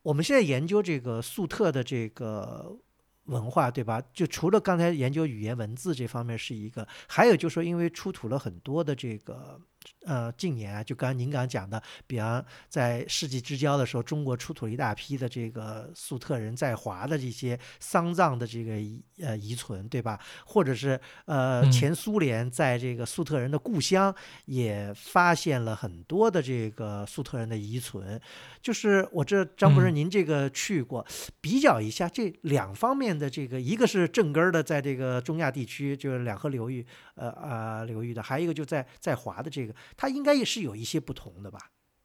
[0.02, 2.76] 我们现在研究这个粟特的这个
[3.24, 4.02] 文化，对吧？
[4.12, 9.60] 就除了刚才研究语言文字这方面是一个，还有就说，因为出土了很多的这个。
[10.04, 20.18] 呃，近年啊，就刚刚您刚刚讲的，比方在世纪之交的时候，中国出土了一大批的这个粟特人在华的这些丧葬的这个遗呃遗存，对吧？
[20.44, 24.14] 或者是呃嗯前苏联在这个粟特人的故乡
[24.46, 28.20] 也发现了很多的这个粟特人的遗存。
[28.60, 31.04] 就是我这张博士，嗯您这个去过，
[31.40, 41.58] 比较一下这两方面的这个，一个是正根儿的，在这个中亚地区，就是两河流域，呃啊、流域的，还有一个就在在华的这个，它应该也是有一些不同的吧？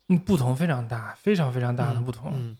[0.10, 2.32] 嗯，不同非常大，非常非常大的嗯不同。
[2.36, 2.58] 嗯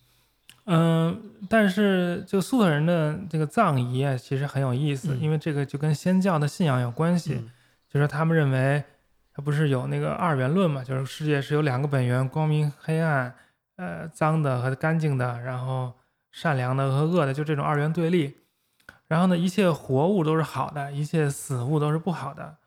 [0.70, 7.36] 嗯，但是这个粟特人的这个葬仪啊，其实很有意思，嗯因为这个就跟先教的信仰有关系。
[7.36, 7.52] 嗯
[7.90, 8.84] 就是他们认为，
[9.34, 13.34] 他不是有那个二元论嘛，就是世界是有两个本源，光明、黑暗，
[13.78, 15.94] 呃，脏的和干净的，然后
[16.30, 18.40] 善良的和恶的，就这种二元对立。
[19.08, 22.58] 然后呢，一切活物都是好的，一切死物都是不好的。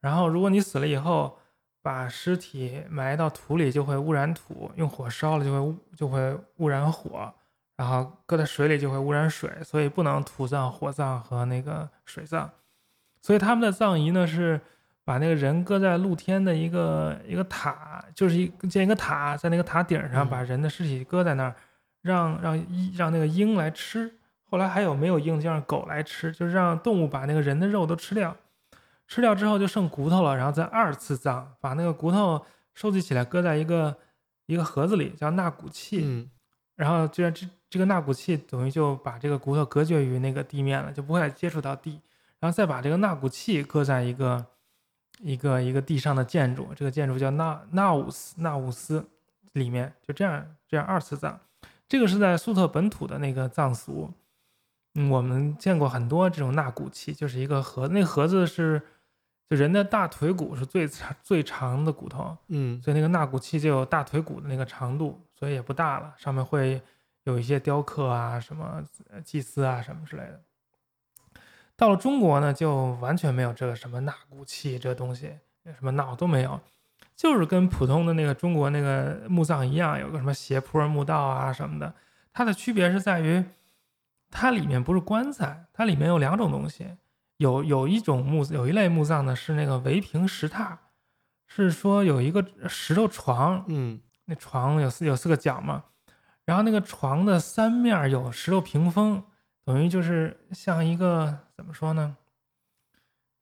[0.00, 1.39] 然后，如果你死了以后，
[1.82, 7.32] 把尸体埋到土里，就会污染土；用火烧了，就会污就会污染火；
[7.76, 9.50] 然后搁在水里，就会污染水。
[9.62, 12.50] 所以不能土葬、火葬和那个水葬。
[13.22, 14.60] 所以他们的葬仪呢是
[15.04, 21.54] 把那个人搁在露天的一个一个塔，就是一建一个塔，在那个塔顶上嗯把人的尸体搁在那儿，
[22.02, 24.12] 让让鹰让那个鹰来吃。
[24.44, 28.36] 后来还有没有鹰就让狗来吃，就是让动物把那个人的肉都吃掉，
[29.10, 33.98] 吃掉之后就剩骨头了，然后再二次葬，把那个骨头收集起来搁在一个
[34.46, 36.02] 一个盒子里，叫纳骨器。
[36.04, 36.30] 嗯
[36.76, 42.00] 然后这样这这个纳骨器等于就把这个骨头隔绝于那个地面了，就不会再接触到地。
[42.38, 44.46] 然后再把这个纳骨器搁在一个
[45.18, 49.06] 一个一个地上的建筑，这个建筑叫纳纳乌斯纳乌斯
[49.52, 51.38] 里面，就这样这样二次葬。
[51.86, 54.10] 这个是在粟特本土的那个葬俗，
[54.94, 58.80] 嗯，我们见过很多这种纳骨器，就是一个盒，那个盒子是
[59.50, 66.80] 就人的大腿骨是最长最长的骨头，嗯所以那个纳骨器就有大腿骨的那个长度，所以也不大了，上面会
[67.24, 68.80] 有一些雕刻啊、什么
[69.10, 70.40] 呃祭祀啊什么之类的。
[71.74, 76.60] 到了中国呢，就完全没有这个什么纳骨器这东西，什么脑都没有，
[77.16, 81.92] 就是跟普通的那个中国那个墓葬一样，有个什么斜坡墓道啊什么的。
[82.32, 83.44] 它的区别是在于，
[84.30, 86.86] 它里面不是棺材，它里面有两种东西，
[87.40, 90.76] 有有一种墓有一类墓葬呢是那个围屏石榻，
[91.46, 95.84] 是说有一个石头床，嗯那床有四有四个角嘛，
[96.44, 99.22] 然后那个床的三面有石头屏风，
[99.64, 102.18] 等于就是像一个怎么说呢？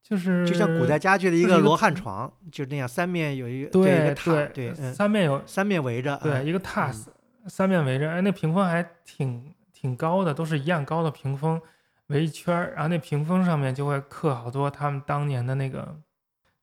[0.01, 11.61] 就是就像古代家具的一个个罗汉床，就那样，三面有一个对一个榻，对，嗯，三面有三面围着，对，嗯一个榻嗯三面围着，哎，那屏风还挺挺高的，都是一样高的屏风
[12.09, 15.99] 围一圈儿，然后那屏风上面就会刻好多他们当年的那个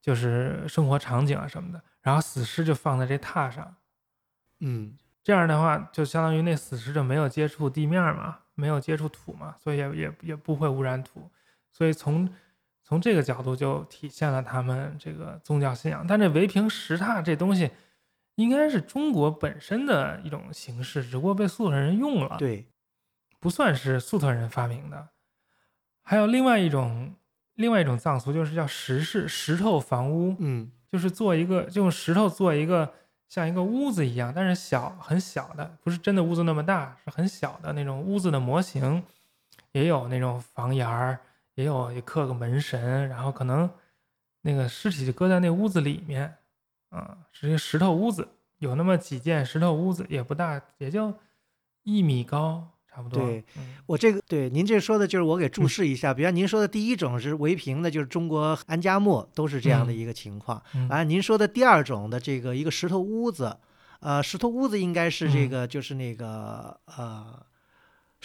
[0.01, 3.75] 就是生活场景啊什么的，然后死尸就放在这榻上，
[4.59, 11.31] 嗯这样的话就相当于那死尸就没有接触地面嘛，没有接触土嘛，所以也也也不会污染土，
[11.71, 12.31] 所以从
[12.83, 16.05] 从这个角度就体现了他们这个宗教信仰。
[16.07, 17.71] 但这围屏石榻这东西，
[18.35, 22.67] 应该是中国本身的一种形式，只不过被粟特人用了，对，
[23.39, 25.09] 不算是粟特人发明的。
[26.05, 27.13] 还有另外一种
[27.55, 30.71] 另外一种藏俗，就是叫石室石头房屋，嗯。
[30.87, 32.93] 就是做一个就用石头做一个
[33.27, 39.03] 像一个屋子一样，但是小很小的，不是真的屋子那么大，是很小的那种屋子的模型，
[39.73, 41.19] 也有那种房檐儿，
[41.55, 43.69] 也有也刻个门神，然后可能
[44.41, 46.37] 那个尸体就搁在那屋子里面，
[46.91, 48.25] 啊，是一个石头屋子，
[48.59, 51.13] 有那么几间石头屋子，也不大，也就
[51.83, 53.21] 一米高，差不多。
[53.21, 60.61] 对嗯，我这个对您这说的就是我给注嗯释一下，比方您说的第一种是围屏的，就是中国安家墓都是这样的嗯一个情况。
[60.73, 63.57] 嗯啊，您说的第二种的这个一个石头屋子，
[63.99, 67.25] 呃，石头屋子应该是这嗯个就是那个呃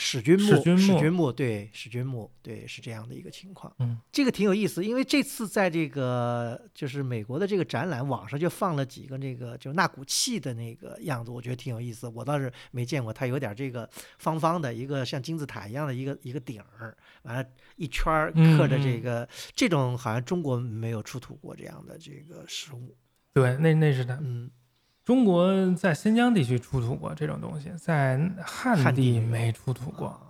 [0.03, 3.70] 史君墓史墓，君墓墓对史君墓对是这样的一个情况。
[3.80, 12.09] 嗯，这个挺有意思，因为这次在这个就是美国的这个展览，网上就放了几个那个就纳骨器的那个样子，我觉得挺有意思。
[12.09, 13.88] 我倒是没见过，它有点这个
[14.18, 17.44] 方方的一个像金字塔一样的一个一个顶儿，完了，
[17.76, 22.96] 一圈儿刻着这个、这种，好像中国没有出土过这样的这个实物。
[23.34, 24.18] 对，那那是的。
[24.22, 24.51] 嗯，
[25.11, 30.07] 中国在新疆地区出土过这种东西，在汉汉地没出土过。
[30.07, 30.21] 啊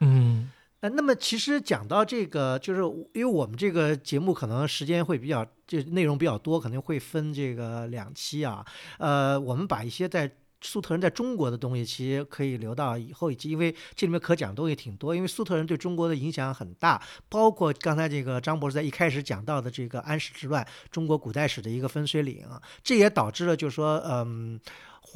[0.00, 0.50] 嗯
[0.80, 2.82] 呃，那么其实讲到这个，就是
[3.14, 8.66] 因为我们这个节目可能时间会比较，就内容比较多，可能会分这个两期啊。
[8.98, 10.28] 呃，我们把一些在
[10.60, 15.14] 粟特人在中国的东西，其实可以留到以后一期，因为这里面可讲的东西挺多。
[15.14, 22.46] 因为粟特人对中国的影响很大，包括刚才这个张博士在一开始讲到的这个安史之乱，中国古代史的一个分水岭，
[22.82, 24.60] 这也导致了就是说，嗯。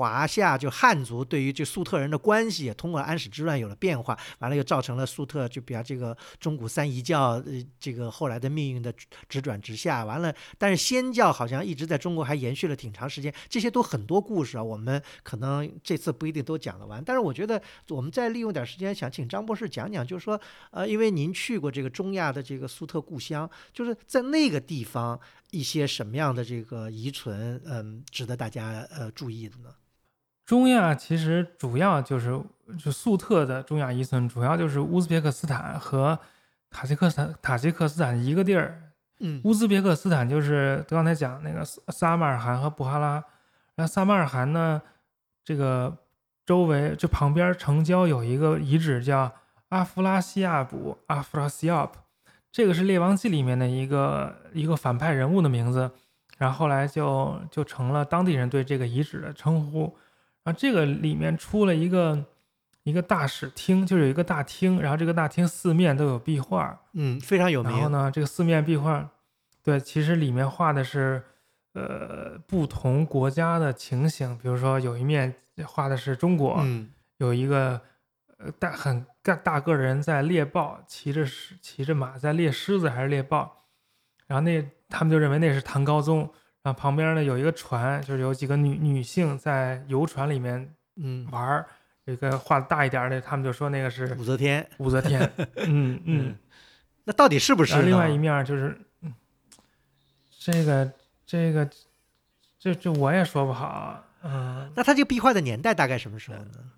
[0.00, 8.90] 华夏就汉族对于这粟特人的关系，也通过安史之乱有了变化，完了又造成了粟特就比方这个中古三遗教，呃，这个后来的命运的
[9.28, 10.06] 直转直下。
[10.06, 17.04] 完了，但是仙教好像一直在中国还延续了挺长时间，这些都很多故事啊，我们可能这次不一定都讲得完。
[17.04, 20.40] 但是我觉得我们再利用点时间，想请张博士讲讲，就是说，
[20.70, 25.20] 呃，因为您去过这个中亚的这个粟特故乡，就是在那个地方
[25.50, 29.74] 一些什么样的这个遗存，嗯，值得大家呃注意的呢？
[30.50, 32.36] 中亚其实主要就是
[32.76, 36.18] 就粟特的中亚遗存，主要就是乌兹别克斯坦和
[36.68, 38.82] 塔吉克斯坦塔吉克斯坦一个地儿。
[39.20, 43.22] 嗯乌兹别克斯坦就是刚才讲那个撒撒马尔罕和布哈拉，
[43.76, 44.82] 然后撒马尔罕呢，
[45.44, 45.96] 这个
[46.44, 49.32] 周围就旁边城郊有一个遗址叫
[49.68, 51.96] 阿弗拉西亚卜阿弗拉西亚卜，
[52.50, 55.92] 这个是《列王纪》里面的一个一个反派人物的名字，
[56.38, 59.96] 然后后来就就成了当地人对这个遗址的称呼。
[60.42, 62.24] 然后这个里面出了一个
[62.82, 67.72] 一个大使厅，就是有一个大厅，然后这个大厅四面都有壁画，嗯，非常有名。
[67.72, 69.10] 然后呢，这个四面壁画，
[69.62, 71.22] 对，其实里面画的是
[71.74, 75.34] 呃不同国家的情形，比如说有一面
[75.66, 76.88] 画的是中国，嗯
[77.18, 77.78] 有一个
[78.38, 83.66] 呃大很大大个人在猎豹，骑着狮骑着马在猎狮子还是猎豹，
[84.26, 86.32] 然后那他们就认为那是唐高宗，
[86.62, 91.66] 然后旁边呢有一个船，就是有几个女女性在游船里面嗯，玩儿，
[92.04, 94.68] 有一个画的大一点的，他们就说那个是武则天。
[94.78, 95.30] 武则天，
[95.66, 96.36] 嗯嗯。
[97.04, 99.14] 那到底是不是另外一面就是，嗯，
[100.38, 100.92] 这个
[101.26, 101.68] 这个
[102.58, 106.70] 这这我也说不好，嗯，那他这个壁画的年代大概什么时候呢？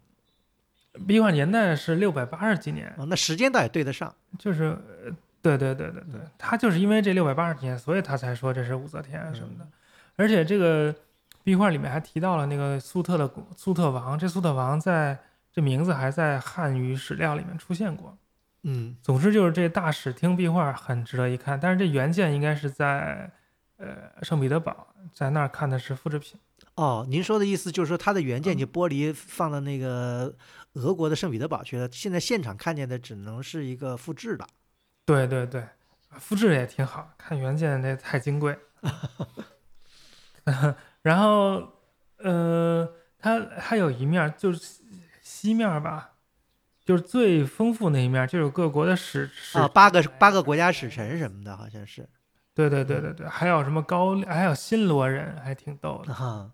[1.09, 4.14] 壁画年代是六百八十几年，哦，那时间倒也对得上。
[4.39, 5.11] 就是呃
[5.43, 9.66] 对对对对对，他就是因为这六百八十天，所以他才说这是武则天什么的。
[10.14, 10.95] 而且这个
[11.43, 15.18] 壁画里面还提到了那个苏特的苏特王，这苏特王在
[15.53, 18.16] 这名字还在汉语史料里面出现过。
[18.62, 23.28] 嗯，总之就是这大使厅壁画很值得一看，但是这原件应该是在
[23.78, 23.88] 呃
[24.22, 26.38] 圣彼得堡，在那儿看的是复制品。
[26.76, 30.32] 哦，您说的意思就是说它的原件就剥离放到那个
[30.74, 34.47] 俄国的圣彼得堡去了，现在现场看见的只能是一个复制的。
[35.05, 35.64] 对对对，
[36.18, 38.59] 复制也挺好看，原件那太金贵。
[41.03, 41.72] 然后，
[42.18, 42.88] 呃，
[43.18, 44.80] 它还有一面就是
[45.20, 46.12] 西面吧，
[46.84, 52.09] 就是最丰富那一面，就有各国的使使啊，八个八个国家使臣什么的，好像是。
[52.55, 56.12] 对对对对对，还有什么高，还有新罗人，还挺逗的。
[56.12, 56.50] 哈，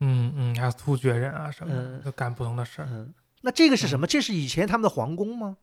[0.00, 2.88] 嗯嗯，还有突厥人啊什么的，都干不同的事儿。
[2.88, 4.06] 嗯，那这个是什么？
[4.06, 5.56] 这是以前他们的皇宫吗？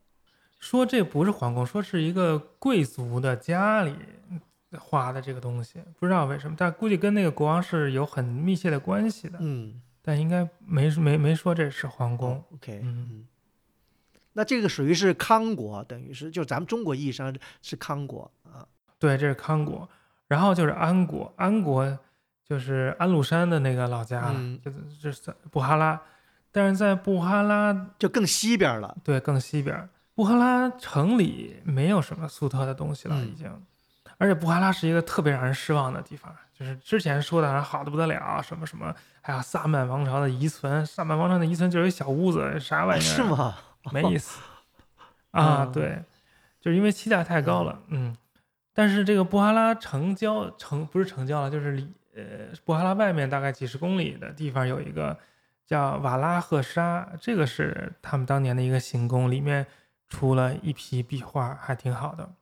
[0.60, 3.95] 说这不是皇宫，说是一个贵族的家里
[4.78, 9.39] 画的这个东西，不知道为什么，但估计跟那个国王是有很密切的关系的。
[9.41, 12.43] 嗯，但应该没没没说这是皇宫。
[12.53, 13.28] OK，嗯嗯，
[14.34, 18.68] 那这个属于是康国，等于是就咱们中国意义上是康国啊。
[18.99, 19.89] 对，这是康国，
[20.28, 21.97] 然后就是安国，安国
[22.43, 25.99] 就是安禄山的那个老家，嗯就是就是在布哈拉，
[26.51, 28.97] 但是在布哈拉就更西边了。
[29.03, 29.89] 对更西边儿，
[30.20, 33.49] 布哈拉城里没有什么苏特的东西了，嗯已经。
[34.17, 43.01] 而且布哈拉是一个特别让人失望的地方，就是之前说的好的不得了，什么什么，还有萨满王朝的遗存，萨满王朝的遗存就是一小屋子，啥玩意儿？
[43.01, 43.24] 是？
[43.24, 43.55] 吗？
[43.93, 44.41] 没意思
[45.32, 46.03] 啊，嗯对，
[46.59, 48.13] 就是因为期待太高了，嗯。
[48.74, 52.24] 但是这个布哈拉城郊城不是城郊了，就是离呃
[52.65, 55.17] 布哈拉外面大概几十公里的地方有一个
[55.65, 59.65] 叫瓦拉赫沙，这个是他们当年的一个行宫，里面
[60.10, 62.34] 出了一批壁画，还挺好的。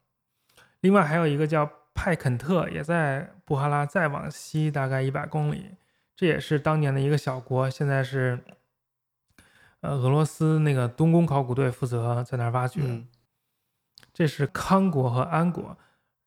[0.80, 5.76] 另外还有一个叫派肯特，也在布哈拉再往西大概一百公里，
[6.16, 8.40] 这也是当年的一个小国，现在是
[9.82, 12.82] 呃俄罗斯那个东宫考古队负责在那儿挖掘。
[12.84, 13.08] 嗯
[14.14, 15.78] 这是康国和安国。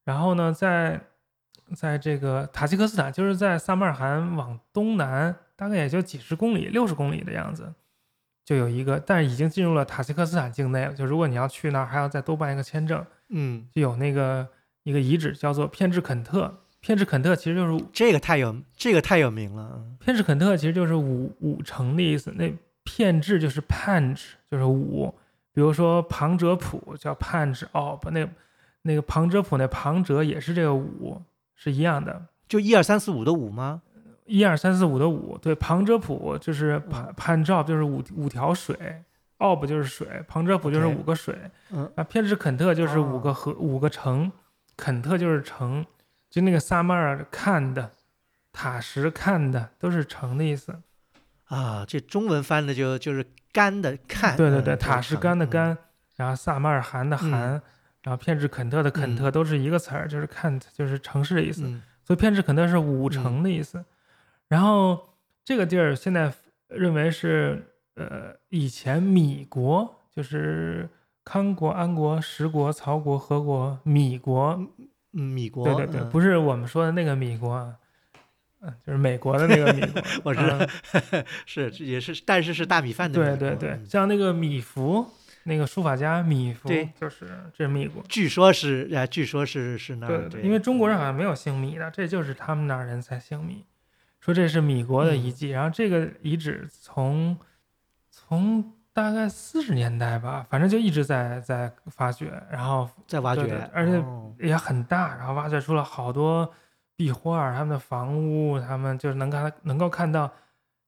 [0.05, 1.01] 然后呢，在
[1.75, 7.75] 在这个塔吉克斯坦，就是在萨马尔罕往东南，大概也就几十公里、六十公里的样子，
[8.51, 10.93] 就有一个，但是已经进入了塔吉克斯坦境内了。
[10.93, 13.07] 就如果你要去那儿，还要再多办一个签证。
[13.29, 14.45] 嗯，就有那个
[14.83, 19.75] 一个遗址叫做片治肯特，片治肯特其实就是这个太有这个太有名了。
[19.77, 22.33] 嗯片治肯特其实就是五五城的意思。
[22.33, 25.15] 那片治就是 panch，就是五。
[25.53, 28.29] 比如说庞哲普叫 panch op，那
[28.83, 31.23] 那个庞哲普那庞哲也是这个五，
[31.55, 32.21] 是一样的。
[32.49, 33.83] 就一二三四五的五吗？
[34.31, 38.77] 一二三四五的五，对，旁遮普就是潘潘 job 就是五五条水
[39.39, 41.37] ，op 就是水，旁遮普就是五个水。
[41.71, 44.31] 嗯啊，偏执肯特就是五哦个河、五个城，
[44.77, 45.85] 肯特就是城，
[46.31, 47.91] 就那个萨马尔看的，
[48.53, 50.81] 塔什看的都是城的意思。
[51.47, 54.37] 啊，这中文翻的就就是干的看。
[54.37, 55.77] 对对对，嗯塔什干的，干，
[56.15, 57.61] 然后萨马尔罕的罕，
[58.05, 61.63] 然后偏执肯特的肯特都是一个词儿，就是看就是城市的意思。
[61.65, 63.85] 嗯所以偏执肯特是五城的意思。
[64.51, 66.31] 然后这个地儿现在
[66.69, 70.87] 认为是呃以前米国，就是
[71.25, 74.61] 康国、安国、十国、曹国、何国、米国。
[75.13, 75.65] 嗯，米国。
[75.65, 77.75] 对对对，嗯不是我们说的那个米国啊，
[78.61, 80.03] 嗯，就是美国的那个米国。
[80.23, 80.59] 我知道
[81.13, 83.37] 嗯 是也是，但是是大米饭的米国。
[83.37, 85.07] 对对对，嗯像那个米芾，
[85.45, 87.27] 那个书法家米芾，对就是
[87.57, 88.03] 这是米国。
[88.09, 93.65] 据说是啊，据说是是那儿对对对，因为中国人好像没有姓米的，这就是他们那儿人才姓米。
[94.21, 97.37] 说这是米国的遗迹，然后这个遗址从
[98.11, 104.35] 从大概四十年代吧，反正就一直在在发掘，然后在挖掘，而且哦。
[104.39, 106.51] 也很大，然后挖掘出了好多
[106.97, 110.33] 壁画，他们的房屋，他们就是能看能够看到，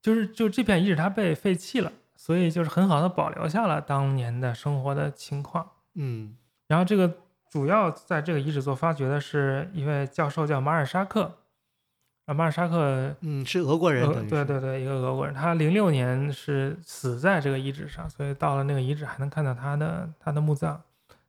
[0.01, 5.69] 就是就这片遗址它被废弃了，所以就是很好的保留下了当年的生活的情况。
[5.95, 6.35] 嗯。
[6.67, 7.13] 然后这个
[7.51, 11.31] 主要在这个遗址做发掘的是一位教授叫马尔沙克，
[12.33, 20.83] 啊，马尔沙克，嗯，是俄国人，对对对，一个俄国人，他零六年是死在这个遗址上，所以到了那个遗址还能看到他的他的墓葬。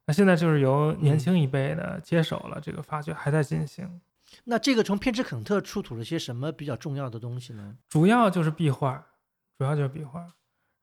[0.05, 4.01] 那现在就是由年轻一辈的接手了，这个发掘还在进行，
[4.45, 7.75] 那这个从片之肯特出土了些什么比较重要的东西呢？
[7.89, 9.05] 主要就是壁画，
[9.57, 10.25] 主要就是壁画。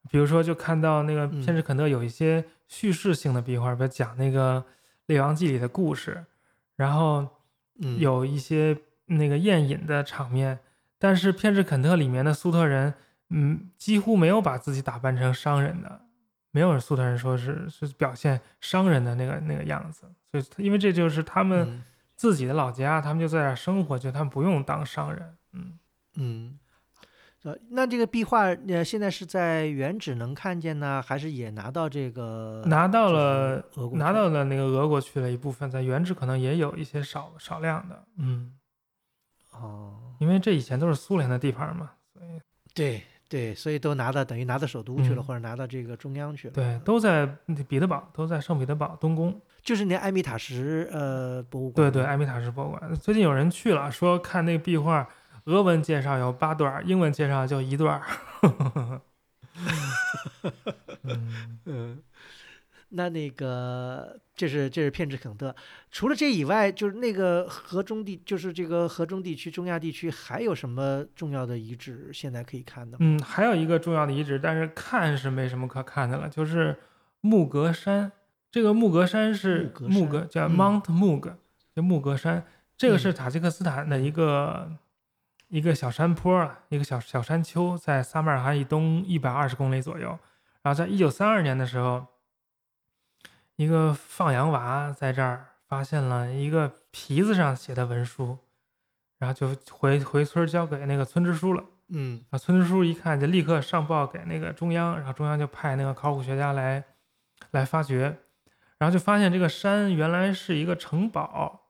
[0.09, 4.59] 比如说，就看到那个嗯片之肯特有一些叙事性的壁画，比如讲那个
[5.05, 6.25] 《列王记》里的故事，
[6.75, 7.27] 然后
[7.79, 8.75] 嗯，有一些
[9.17, 10.59] 那个宴饮的场面，
[10.97, 12.93] 但是片治肯特里面的苏特人，
[13.29, 16.01] 嗯，几乎没有把自己打扮成商人的，
[16.51, 21.83] 没有苏特人说是是表现商人的那个那个样子，所以因为这就是他们嗯
[22.15, 25.35] 自己的老家，他们就在这儿生活，就他们不用当商人。
[25.53, 25.79] 嗯，
[26.15, 26.59] 嗯，
[27.43, 38.03] 呃，那这个壁画呃现在是在原址能看见呢，还是也拿到这个拿到了俄国拿到了那个俄国去了一部分，在原址可能也有一些少少量的。
[38.17, 38.53] 嗯，
[39.51, 42.41] 哦，因为这以前都是苏联的地盘嘛，所以
[42.73, 46.53] 对对，所以都拿到等于拿到首都去了，嗯或者拿到这个中央去了。
[46.53, 47.25] 对，都在
[47.67, 49.39] 彼得堡，都在圣彼得堡东宫。
[49.63, 51.91] 就是那埃米塔什呃博物馆。
[51.91, 55.07] 对对，埃米塔什博物馆，最近有人去了，说看那个壁画，
[55.45, 58.03] 俄文介绍有八段，英文介绍就一段儿。
[61.03, 62.03] 嗯，嗯，
[62.91, 65.55] 那那个这是这是片质肯特。
[65.89, 72.97] 除了这以外，就是那个河中地，就是这个河中地区、中亚地区，还有什么重要的遗址现在可以看的吗？
[73.01, 76.77] 嗯，还有一个重要的遗址，但是看是没什么可看的了，就是
[77.21, 78.11] 木格山。
[78.51, 81.33] 这个木格山是木格木格叫 Mount Mug，
[81.73, 82.45] 就木格山。
[82.77, 84.69] 这个嗯是塔吉克斯坦的一个、
[85.47, 90.19] 一个小山坡啊，一个小小山丘，在撒马尔罕以东一百二十公里左右。
[90.63, 92.05] 然后在一九三二年的时候，
[93.61, 98.39] 一个放羊娃在这儿发现了一个皮子上写的文书，
[99.19, 101.63] 然后就回回村交给那个村支书了。
[101.89, 106.83] 嗯啊，村支书一看就立刻上报给那个中央，然后中央就派那个考古学家来
[107.51, 108.17] 来发掘，
[108.79, 111.67] 然后就发现这个山原来是一个城堡，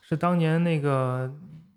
[0.00, 1.30] 是当年那个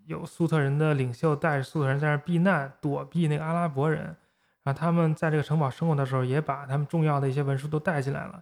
[0.06, 4.16] 有粟特人的领袖带着粟特人在那儿避难，躲避那个阿拉伯人，
[4.64, 8.42] 然后他们在这个城堡生活的时候，也把他们重要的一些文书都带进来了，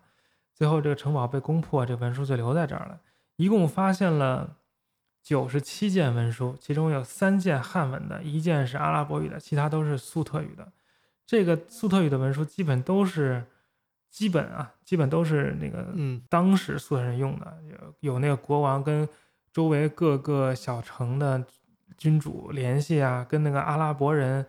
[0.58, 3.00] 最后这个城堡被攻破，这个文书就留在这儿了，
[3.36, 4.56] 一共发现了。
[5.24, 10.72] 九十七件文书，其中有三件汉文的，一件是阿拉伯语的，其他都是粟特语的。
[11.26, 13.44] 这个粟特语的文书基本都是，
[14.10, 19.06] 基本啊，基本都是那个嗯当时粟特人用的，有有那个国王跟
[19.52, 21.44] 周围各个小城的
[21.98, 24.46] 君主联系啊，跟那个阿拉伯人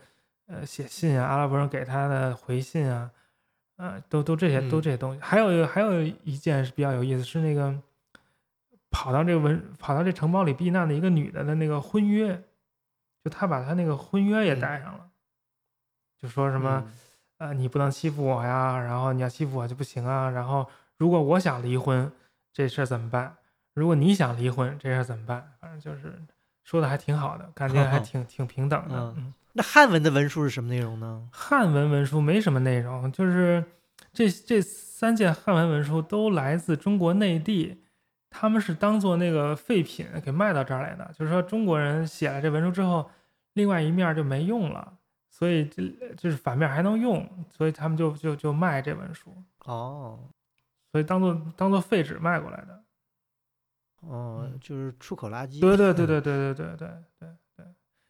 [0.47, 3.11] 呃写信啊，阿拉伯人给他的回信啊，
[3.79, 5.21] 呃，都都这些都嗯这些东西。
[5.21, 7.75] 还有还有一件是比较有意思，是那个
[8.91, 12.43] 跑到这个文跑到这城堡里避难的一个女的的那个婚约，
[13.25, 15.09] 就她把她那个婚约也嗯带上了，
[16.21, 16.85] 就说什么。
[16.87, 16.93] 嗯
[17.39, 20.29] 呃，你不能欺负我呀，然后你要欺负我就不行啊。
[20.29, 22.11] 然后如果我想离婚，
[22.53, 23.37] 这事儿怎么办？
[23.75, 25.53] 如果你想离婚，这事儿怎么办？
[25.61, 26.21] 反正就是
[26.65, 28.99] 说的还挺好的，感觉还 挺挺平等的。
[28.99, 31.29] 嗯嗯，那汉文的文书是什么内容呢？
[31.33, 33.65] 汉文文书没什么内容，就是
[34.13, 37.83] 这这三件汉文文书都来自中国内地，
[38.31, 41.11] 他们是当做那个废品给卖到这儿来的。
[41.19, 43.11] 就是说中国人写了这文书之后，
[43.55, 44.95] 另外一面就没用了。
[45.31, 45.83] 所以这
[46.17, 49.33] 就是反面还能用，所以他们就就就卖这文书，
[49.67, 50.19] 哦
[50.91, 52.83] 所以当做当做废纸卖过来的。
[54.01, 55.61] 哦，嗯就是出口垃圾。
[55.61, 56.89] 对对对对对对对对对
[57.21, 57.29] 对，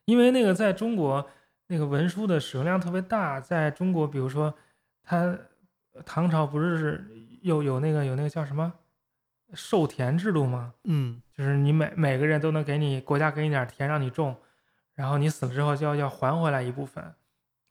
[0.09, 1.28] 因为那个在中国
[1.66, 4.55] 那个文书的使用量特别大，在中国，比如说
[5.02, 5.39] 他
[6.06, 7.06] 唐朝不是
[7.43, 8.72] 有有那个有那个叫什么
[9.52, 10.72] 授田制度吗？
[10.85, 14.35] 嗯就是你每每个人都能给你国家给你点儿田让你种，
[14.94, 17.05] 然后你死了之后就要要还回来一部分，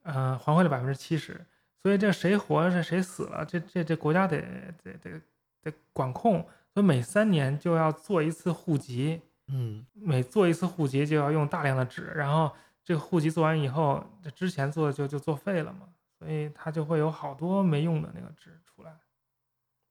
[0.03, 1.43] 呃，还回来百分之七十。
[1.81, 4.39] 所以这谁活着谁死了，这这这国家得
[4.83, 5.21] 得得
[5.63, 12.51] 得管控，所以每三年就要做一次户籍，嗯每做一次户籍就要用大量的纸，然后
[12.83, 15.87] 这个户籍做完以后，这之前做的就就作废了嘛，
[16.19, 18.97] 所以它就会有好多没用的那个纸出来，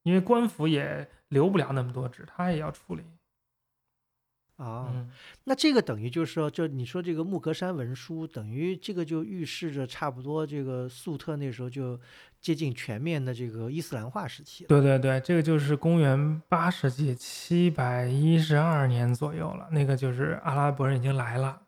[0.03, 3.05] 因为官府也留不了那么多纸，他也要处理。
[4.57, 5.11] 啊，嗯，
[5.45, 12.01] 那这个等于就是说，就你说这个木格山文书，等于这个就预示着差不多这个粟特那时候就
[12.41, 14.69] 接近全面的这个伊斯兰化时期了。
[14.69, 21.61] 对对对，这个就是公元八世纪七百一十二年左右了，那个就是阿拉伯人已经来了，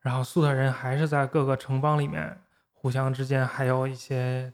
[0.00, 2.40] 然后粟特人还是在各个城邦里面
[2.72, 4.52] 互相之间还有一些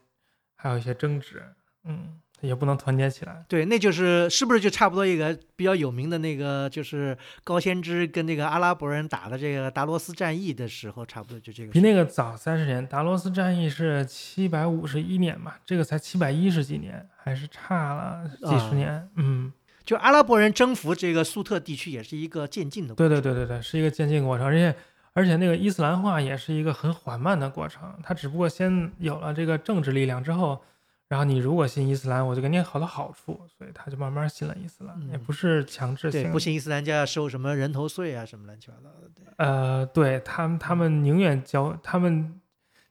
[0.57, 1.45] 还有一些争执，
[1.85, 3.45] 嗯，也不能团结起来。
[3.49, 11.81] 对，那就是是不是就差不多一个比较有名的那个，就是高先知跟那个阿拉伯人打的这个达罗斯战役的时候，差不多就这个比。
[11.81, 19.09] 那个早三十年，达罗斯战役是七百五十一年嘛，这个才七百一十几年，还是差了几啊十年。
[19.17, 19.53] 嗯，
[19.85, 23.09] 就阿拉伯人征服这个粟特地区，也是一个渐进的过对。
[23.09, 24.75] 对对对对，是一个渐进过程，而且
[25.15, 30.63] 而且那个伊斯兰化也是一个很缓慢的过程，它只不过先有了这个政治力量之后，
[31.09, 39.09] 然后你如果信伊斯兰，我就给你好多好处，所以他就慢慢信了伊斯兰，也嗯不是强制性对，不信伊斯兰就要收什么人头税啊，什么乱七八糟的。
[39.15, 42.39] 对，呃，对他们，他们宁愿交，他们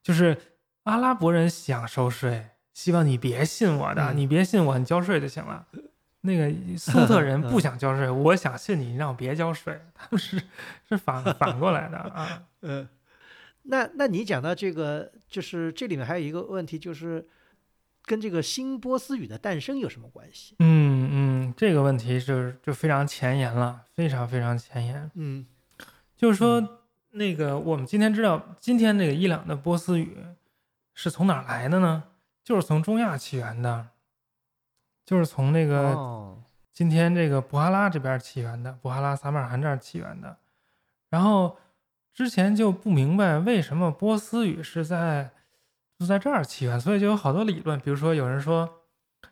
[0.01, 0.35] 就是
[0.83, 5.67] 阿拉伯人想收税，希望你别信我的，嗯你别信我，你交税就行了。
[6.21, 10.41] 那个 苏特人不想交税，我想信你，你让我别交税，他们是
[10.89, 12.43] 是反 反过来的啊。
[12.61, 12.89] 呃，
[13.63, 17.25] 那那你讲到这个，就是这里面还有一个问题，就是
[18.07, 20.55] 跟这个新波斯语的诞生有什么关系？
[20.59, 25.11] 嗯嗯，这个问题是就非常前沿了，非常非常前沿。
[25.15, 25.45] 嗯
[26.15, 26.79] 就是说，
[27.11, 30.17] 那个我们今天知道，今天这个伊朗的波斯语
[30.93, 32.05] 是从哪儿来的呢？
[32.43, 33.89] 就是从中亚起源的，
[35.05, 36.41] 就是从那个哦，
[36.73, 40.37] 今天这个布哈拉这边起源的，布哈拉撒马尔罕这儿起源的。
[41.09, 41.57] 然后
[42.13, 45.31] 之前就不明白为什么波斯语是在
[45.99, 48.69] 就在这儿起源，所以就有好多理论，比如说有人说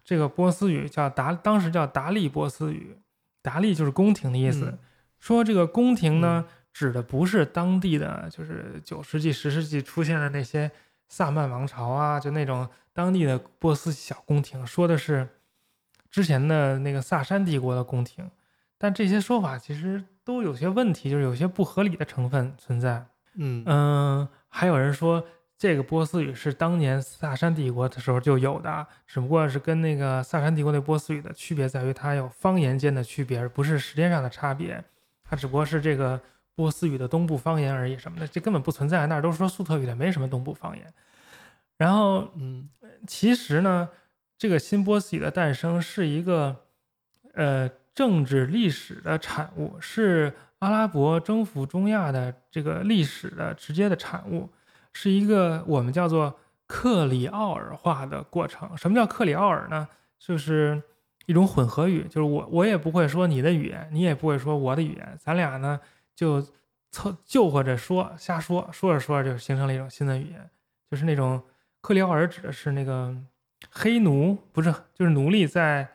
[0.04, 2.98] 这个波斯语叫达，当时叫达利波斯语，
[3.42, 4.80] 达利就是宫廷的意思，嗯
[5.20, 6.46] 说这个宫廷呢。
[6.76, 10.70] 指的不是当地的，就是九世纪、十世纪出现的那些
[11.08, 15.26] 萨曼王朝啊，就那种当地的波斯小宫廷，说的是
[16.12, 18.30] 之前的那个萨珊帝国的宫廷。
[18.78, 23.06] 但这些说法其实都有些问题，就是有些不合理的成分存在。
[23.36, 25.26] 嗯嗯，还有人说
[25.58, 34.84] 这个波斯语是当年萨珊帝国的时候就有的，只不过是跟那个萨珊帝国那波斯语的区别在于它有方言间的区别，而不是时间上的差别。
[35.24, 36.22] 它只不过是这个。
[36.58, 39.06] 波斯语的东部方言而已，什么的，这根本不存在。
[39.08, 40.94] 那儿都说粟特语的，没什么东部方言。
[41.76, 42.70] 然后，嗯，
[43.06, 43.90] 其实呢，
[44.38, 46.56] 这个新波斯语的诞生是一个
[47.34, 54.50] 呃政治历史的产物，是阿拉伯征服中亚的这个历史的直接的产物，
[54.96, 58.76] 是一个我们叫做克里奥尔化的过程。
[58.76, 59.88] 什么叫克里奥尔呢？
[60.18, 60.82] 就是
[61.28, 65.80] 一种混合语，就是我我也不会说你的语言，你也不会说我的语言，咱俩呢。
[66.16, 66.42] 就
[66.92, 70.50] 凑就或者说瞎说，说着说着就形成了一种新的语言，
[70.90, 71.44] 就是那种
[71.82, 73.14] 克里奥尔指的是那个
[73.70, 75.86] 黑奴，不是就是奴隶在，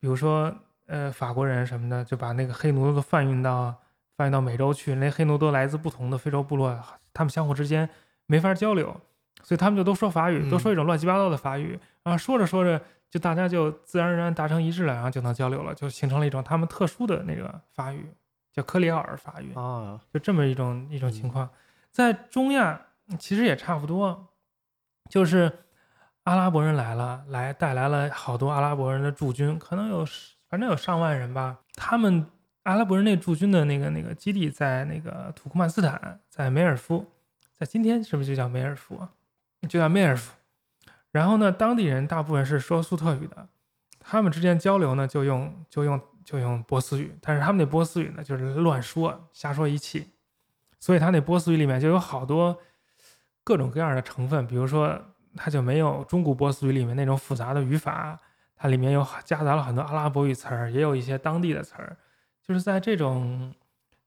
[0.00, 0.50] 比如说
[0.86, 3.74] 呃法国人什么的，就把那个黑奴都贩运到
[4.16, 6.82] 贩运到美洲去，那黑奴都来自不同的非洲部落，
[7.18, 7.88] 他们相互之间
[8.26, 9.00] 没法交流，
[9.42, 12.80] 所以他们就都说法语，嗯都说一种乱七八糟的法语，然后说着说着
[13.10, 18.06] 就大家就自然而然达成一致了，然后就能交流了，就形成了一种他们特殊的那个法语。
[18.50, 21.48] 叫克里奥尔法语，啊，就这么一种一种情况，
[21.92, 22.80] 在中亚
[23.16, 24.26] 其实也差不多，
[25.08, 25.52] 就是
[26.24, 30.04] 阿拉伯人来了，来带来了好多阿拉伯人的驻军，可能有
[30.48, 31.58] 反正有上万人吧。
[31.74, 32.26] 他们
[32.68, 37.06] 阿拉伯人那驻军的那个那个基地在那个土库曼斯坦，在梅尔夫，
[37.52, 39.10] 在今天是不是就叫梅尔夫啊？
[39.62, 40.34] 就叫梅尔夫。
[41.10, 43.48] 然后呢，当地人大部分是说苏特语的，
[43.98, 46.00] 他们之间交流呢就用就用。
[46.28, 50.10] 就用波斯语，但是他们那波斯语呢，就是乱说、瞎说一气，
[50.78, 52.60] 所以他那波斯语里面就有好多
[53.42, 55.00] 各种各样的成分，比如说，
[55.34, 58.20] 它就没有中古波斯语里面那种复杂的语法，
[58.54, 61.96] 它里面有夹杂了很多阿拉伯语词儿，也有一些当地的词儿，
[62.48, 63.54] 就是在这种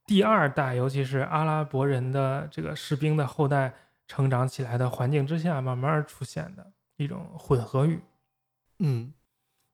[0.08, 3.72] 第二代，尤其是阿拉伯人的这个士兵的后代
[4.08, 8.02] 成长起来的环境之下，慢慢出现的一种混合语。
[8.80, 9.14] 嗯。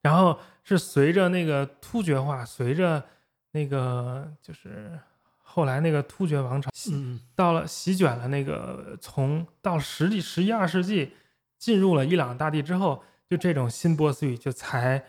[0.03, 3.03] 然后是随着那个突厥化，随着
[3.51, 4.97] 那个就是
[5.41, 11.13] 后来那个突厥王朝，嗯，到了席卷了那个从到十几十一二世纪
[11.57, 15.03] 进入了伊朗大地之后，就这种新波斯语就才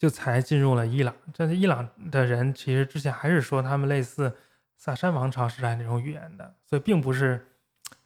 [0.00, 1.14] 就才进入了伊朗。
[1.36, 4.34] 但是伊朗的人其实之前还是说他们类似
[4.76, 7.46] 萨珊王朝时代那种语言的，所以并不是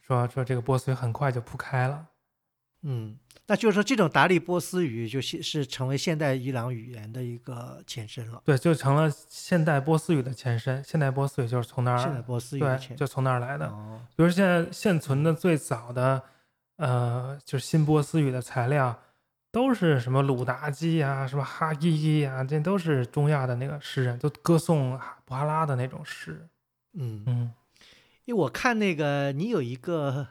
[0.02, 2.06] 说说这个波斯语很快就铺开了。
[2.82, 3.18] 嗯。
[3.46, 8.40] 那就是说，这种达利波斯语就是成为现代伊朗语言的一个前身了。
[8.42, 10.82] 对，就成了现代波斯语的前身。
[10.82, 13.66] 现代波斯语就是从那儿，现代波斯语对，就从那儿来的。
[13.66, 16.22] 哦、比如现在现存的最早的，
[16.76, 18.98] 呃，就是新波斯语的材料，
[19.54, 26.46] 都是什么鲁达基啊、什么哈基基啊，这都是中亚的那个诗人，都歌颂布哈拉的那种诗。
[26.92, 27.52] 嗯嗯，
[28.26, 30.26] 因为我看那个你有一个。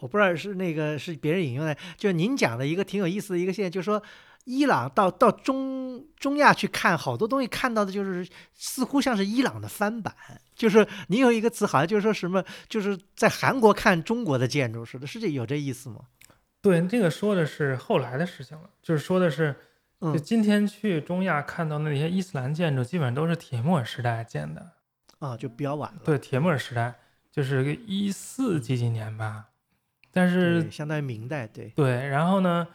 [0.00, 4.00] 我不知道是那个是别人引用的，就是您讲的一个挺有意思的一个现象，就是说
[4.44, 8.24] 伊朗到到中中亚去看好多东西，看到的就是
[8.54, 10.14] 似乎像是伊朗的翻版。
[10.54, 16.02] 就是您有一个词，好像就是说什么，就是在韩国看中国的建筑似的，是这有这意思吗？
[16.60, 19.54] 对，这个说的是后来的事情了，就是说的是，
[20.00, 24.72] 就今天去中亚看到的那些伊斯兰建筑，基本上都是铁木尔时代建的。
[25.20, 26.00] 啊，就比较晚了。
[26.04, 26.94] 对，铁木尔时代
[27.30, 29.46] 就是个一四几几年吧。
[30.10, 32.66] 但是相当于明代，对对，然后呢，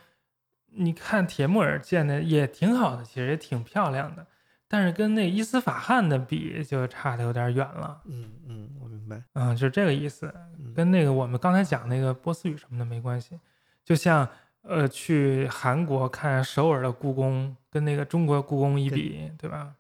[0.72, 4.26] 你看铁木尔建的也挺好的，其实也挺漂亮的，
[4.68, 8.02] 但是跟那伊斯法罕的比就差的有点远了。
[8.06, 10.34] 嗯嗯，我明白，嗯，就是这个意思，
[10.76, 13.40] 跟那个我们刚才讲那个波斯语什么的没关系。
[13.86, 14.28] 就像
[14.62, 19.76] 呃，去韩国看首尔的故宫，跟那个中国故宫一比，对吧？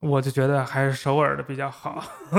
[0.00, 2.02] 我就觉得还是首尔的比较好。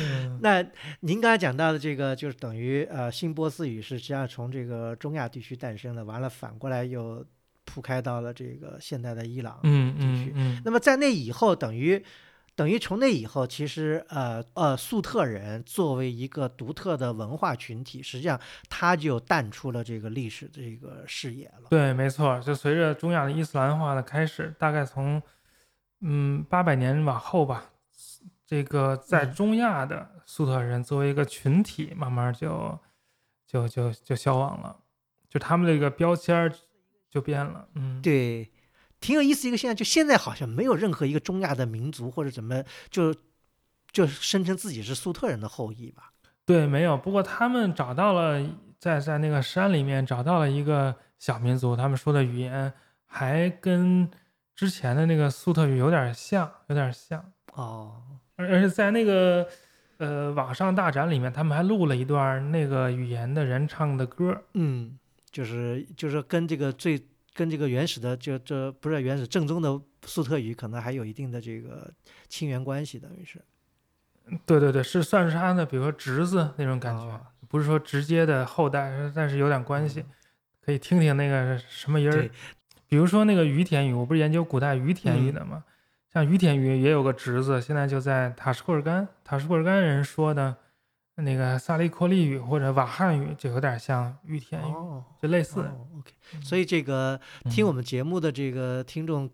[0.00, 0.64] 嗯 那
[1.00, 7.22] 您刚才讲到的这个，就是等于呃，新波斯语是实际上从这个中亚地区诞生的，完了反过来又
[7.66, 9.60] 铺开到了这个现代的伊朗。
[9.64, 12.02] 嗯地区嗯嗯，那么在那以后，等于
[12.60, 18.38] 等于从那以后，其实呃呃，粟特人作为一个独特的文化群体，实际上
[18.68, 21.70] 他就淡出了这个历史这个视野了。
[21.70, 25.22] 对，没错，就随着中亚的伊斯兰化的开始，大概从
[26.02, 27.70] 嗯八百年往后吧，
[28.46, 32.78] 这个在嗯中亚的粟特人作为一个群体，慢慢就
[33.46, 34.76] 就就就消亡了，
[35.30, 36.52] 就他们这个标签儿
[37.08, 37.66] 就变了。
[37.72, 38.52] 嗯，对，
[39.00, 43.14] 挺有意思一个现象，就现在好像没有任何一个中亚的民族或者怎么就
[43.90, 46.12] 就声称自己是粟特人的后裔吧？
[46.44, 46.96] 对，没有。
[46.96, 48.44] 不过他们找到了
[48.78, 52.72] 在在那个山里面找到了一个小民族，他们说的语言
[53.06, 54.10] 还跟
[54.54, 57.24] 之前的那个粟特语有点像，有点像。
[57.54, 58.02] 哦，
[58.36, 59.46] 而而且在那个
[59.98, 64.42] 呃网上大展里面，他们还录了一段那个语言的人唱的歌。
[64.54, 64.98] 嗯，
[65.30, 67.00] 就是就是跟这个最
[67.34, 71.92] 跟这个原始的就这不是原始正宗的粟特语可能还有一定的这个
[72.28, 73.40] 亲缘关系，等于是。
[74.46, 80.04] 对对对，是算是他的，比如说侄子那种感觉，哦不是说直接的后代，但是有点关系。
[80.62, 82.30] 可以听听那个什么音儿对，
[82.86, 85.64] 比如说那个于田语，我不是研究古代于田语的吗？
[86.12, 90.56] 像于田语也有个侄子，现在就在塔什库尔干，塔什库尔干人说的
[91.16, 95.60] 那个萨利阔利语或者瓦汉语，就有点像玉田语，哦就类似。
[95.60, 96.12] 哦，OK，
[96.42, 97.20] 所以这个
[97.50, 99.28] 听嗯我们节目的这个听众，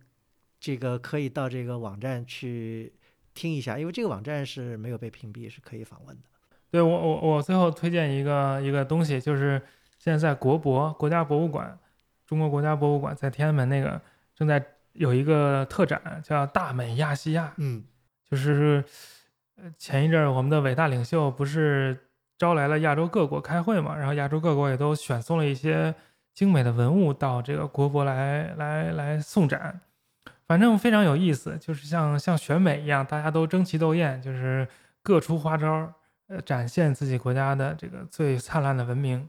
[0.58, 2.92] 这个可以到这个网站去
[3.34, 6.22] 听一下，因为这个网站是没有被屏蔽，是可以访问的。
[6.70, 9.62] 对我我我最后推荐一个一个东西，就是
[9.98, 11.78] 现在在国博国家博物馆，
[12.26, 14.00] 中国国家博物馆在天安门那个
[14.34, 17.84] 正在有一个特展，叫《大美亚细亚》，嗯
[18.28, 18.84] 就是
[19.78, 21.98] 前一阵儿我们的伟大领袖不是
[22.38, 25.94] 招来了亚洲各国开会嘛，然后亚洲各国也都选送了一些
[26.34, 29.80] 精美的文物到这个国博来来来送展，
[30.46, 34.68] 反正非常有意思，就是像像选美一样，大家都争奇斗艳，就是
[35.02, 35.90] 各出花招，
[36.28, 39.28] 呃，展现自己国家的这个最灿烂的文明。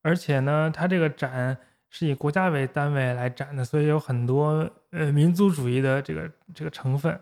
[0.00, 1.56] 而且呢，它这个展
[1.90, 7.20] 是以国家为单位来展的，所以有很多呃民族主义的这个这个成分。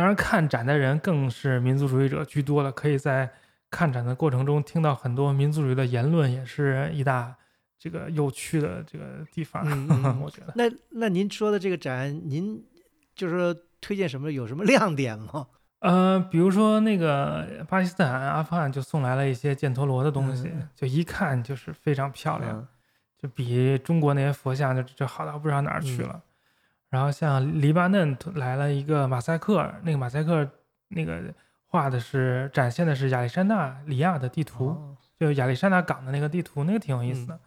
[0.00, 3.30] 当然，看展的人更是民族主义者居多了，可以在
[3.68, 7.36] 看展的过程中听到很多民族主义的言论，也是一大
[7.78, 9.62] 这个有趣的这个地方。
[9.68, 10.54] 嗯我觉得。
[10.56, 12.64] 那那您说的这个展，您
[13.14, 14.32] 就是说推荐什么？
[14.32, 15.46] 有什么亮点吗？
[15.80, 22.66] 呃，比如说那个巴基斯坦、阿富汗就送来了一些犍陀罗的东西，嗯就一看就是非常漂亮，嗯
[23.18, 26.22] 就比中国那些佛像就就好到不知道哪儿去嗯了。
[26.90, 30.48] 然后像黎巴嫩来了一个马赛克，那个马赛克
[30.88, 31.32] 那个
[31.66, 37.38] 画的是展现的是亚历山大里亚的地图，哦就亚历山大港的那个地图，那个挺有意思的。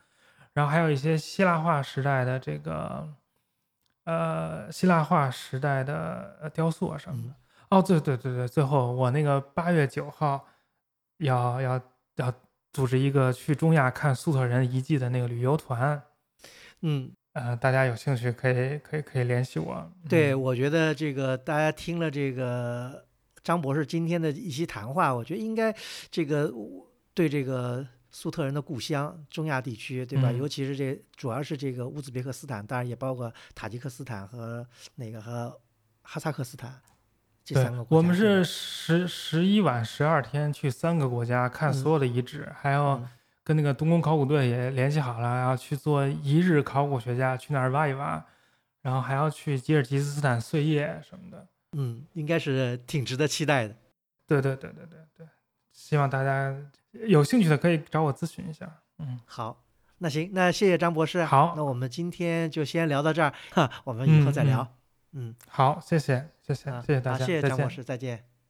[0.54, 3.12] 然后还有一些希腊化时代的这个，
[4.06, 7.34] 呃，希腊化时代的呃雕塑啊什么的。
[7.70, 10.46] 哦，对对对对，最后我那个八月九号
[11.18, 11.82] 要要
[12.18, 12.32] 要
[12.72, 16.00] 组织一个去中亚看粟特人遗迹的那个旅游团，
[16.82, 19.92] 嗯，呃，大家有兴趣可以可以可以联系我。
[20.08, 23.06] 对，嗯我觉得这个大家听了这个
[23.44, 25.76] 张博士今天的一席谈话，我觉得应该
[26.12, 26.52] 这个
[27.14, 30.30] 对这个粟特人的故乡中亚地区，对吧？
[30.30, 34.66] 嗯尤其是这主要是这个乌兹别克斯坦，当然也包括塔吉克斯坦和
[34.96, 35.60] 那个和
[36.04, 36.80] 哈萨克斯坦
[37.44, 37.98] 这三个，国家。
[37.98, 43.08] 我们是十十一晚十二天去三个国家看嗯所有的遗址，还有嗯
[43.44, 48.24] 跟那个东宫考古队也联系好了，要去做一日考古学家，去那儿挖一挖，
[48.82, 51.48] 然后还要去吉尔吉斯斯坦碎叶什么的。
[51.74, 53.76] 嗯，应该是挺值得期待的。
[54.26, 55.28] 对对对对对对，
[55.72, 56.56] 希望大家
[56.92, 58.72] 有兴趣的可以找我咨询一下。
[59.00, 59.64] 嗯，好，
[59.98, 61.26] 那行，那谢谢张博士。
[61.26, 64.66] 好那我们今天就先聊到这儿，哈，我们以后再聊。
[65.12, 67.50] 嗯，好，谢谢谢谢啊谢谢大家，好谢谢。
[67.50, 68.33] 张博士，再见。